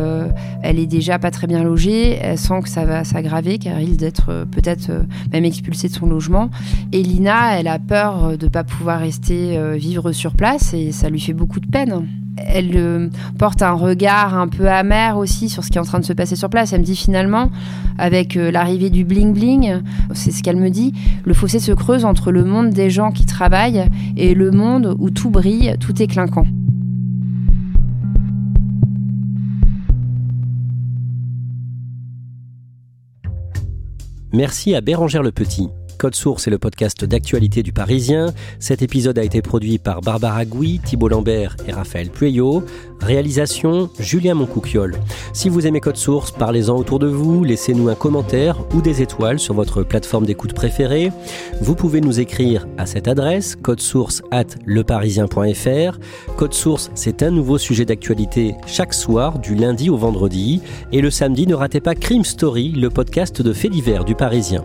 elle 0.62 0.79
est 0.79 0.87
déjà 0.87 1.19
pas 1.19 1.31
très 1.31 1.47
bien 1.47 1.62
logée. 1.62 2.19
Elle 2.21 2.38
sent 2.38 2.61
que 2.62 2.69
ça 2.69 2.85
va 2.85 3.05
s'aggraver, 3.05 3.59
qu'elle 3.59 3.77
risque 3.77 3.97
d'être 3.97 4.47
peut-être 4.51 4.91
même 5.33 5.45
expulsée 5.45 5.88
de 5.88 5.95
son 5.95 6.07
logement. 6.07 6.51
Et 6.93 7.03
Lina, 7.03 7.59
elle 7.59 7.69
a 7.69 7.79
peur 7.79 8.37
de 8.37 8.49
pas 8.49 8.64
pouvoir 8.64 9.01
rester 9.01 9.59
vivre 9.77 10.12
sur 10.18 10.35
place 10.35 10.74
et 10.74 10.92
ça 10.92 11.09
lui 11.09 11.20
fait 11.20 11.33
beaucoup 11.33 11.61
de 11.61 11.66
peine. 11.66 12.07
Elle 12.37 12.72
euh, 12.74 13.09
porte 13.38 13.62
un 13.62 13.72
regard 13.72 14.37
un 14.37 14.48
peu 14.48 14.68
amer 14.68 15.16
aussi 15.16 15.48
sur 15.48 15.64
ce 15.64 15.70
qui 15.70 15.78
est 15.78 15.81
en 15.81 15.85
train 15.85 15.98
de 15.98 16.04
se 16.04 16.12
passer 16.12 16.37
sur 16.37 16.50
place. 16.50 16.72
Elle 16.72 16.81
me 16.81 16.85
dit 16.85 16.96
finalement, 16.96 17.50
avec 17.98 18.37
euh, 18.37 18.50
l'arrivée 18.50 18.90
du 18.90 19.04
bling 19.04 19.33
bling, 19.33 19.81
c'est 20.12 20.31
ce 20.31 20.42
qu'elle 20.42 20.57
me 20.57 20.70
dit, 20.70 20.92
le 21.24 21.35
fossé 21.35 21.59
se 21.59 21.72
creuse 21.72 22.04
entre 22.04 22.31
le 22.31 22.44
monde 22.44 22.70
des 22.70 22.90
gens 22.90 23.11
qui 23.11 23.26
travaillent 23.26 23.88
et 24.16 24.35
le 24.35 24.50
monde 24.50 24.94
où 24.98 25.11
tout 25.11 25.31
brille, 25.31 25.74
tout 25.81 26.00
est 26.02 26.07
clinquant. 26.07 26.46
Merci 34.33 34.74
à 34.74 34.81
Bérangère 34.81 35.22
Le 35.22 35.33
Petit. 35.33 35.68
Code 35.99 36.15
Source 36.15 36.47
est 36.47 36.51
le 36.51 36.59
podcast 36.59 37.05
d'actualité 37.05 37.65
du 37.65 37.73
Parisien. 37.73 38.33
Cet 38.61 38.83
épisode 38.83 39.19
a 39.19 39.25
été 39.25 39.43
produit 39.43 39.79
par 39.79 40.01
Barbara 40.01 40.45
Gouy, 40.45 40.79
Thibault 40.79 41.09
Lambert 41.09 41.57
et 41.67 41.73
Raphaël 41.73 42.11
Pueyo. 42.11 42.63
Réalisation 43.01 43.91
Julien 43.99 44.35
Moncouquiole. 44.35 44.97
Si 45.33 45.49
vous 45.49 45.67
aimez 45.67 45.81
Code 45.81 45.97
Source, 45.97 46.31
parlez-en 46.31 46.77
autour 46.77 47.01
de 47.01 47.09
vous, 47.09 47.43
laissez-nous 47.43 47.89
un 47.89 47.97
commentaire 47.97 48.59
ou 48.75 48.81
des 48.81 49.03
étoiles 49.03 49.41
sur 49.41 49.55
votre 49.55 49.83
plateforme 49.83 50.25
d'écoute 50.25 50.53
préférée. 50.53 51.11
Vous 51.61 51.75
pouvez 51.75 52.01
nous 52.01 52.21
écrire 52.21 52.69
à 52.79 52.87
cette 52.87 53.09
adresse 53.09 53.57
codesource 53.57 54.23
at 54.31 54.47
leparisien.fr. 54.67 55.99
Code 56.37 56.55
Source, 56.55 56.93
c'est 56.95 57.25
un 57.25 57.33
nouveau 57.33 57.59
sujet 57.59 57.85
d'actualité 57.85 58.55
chaque 58.67 58.95
soir 58.95 59.41
du 59.41 59.57
lundi 59.57 59.91
au 59.91 59.97
vendredi. 59.97 60.63
Et 60.93 61.01
le 61.01 61.11
samedi, 61.11 61.49
ne 61.49 61.55
ratez 61.55 61.81
pas 61.81 61.97
Crime 61.97 62.25
Story, 62.25 62.71
le 62.71 62.89
podcast 62.89 63.43
de 63.43 63.53
faits 63.53 63.73
divers 63.73 64.05
du 64.05 64.15
Parisien. 64.15 64.65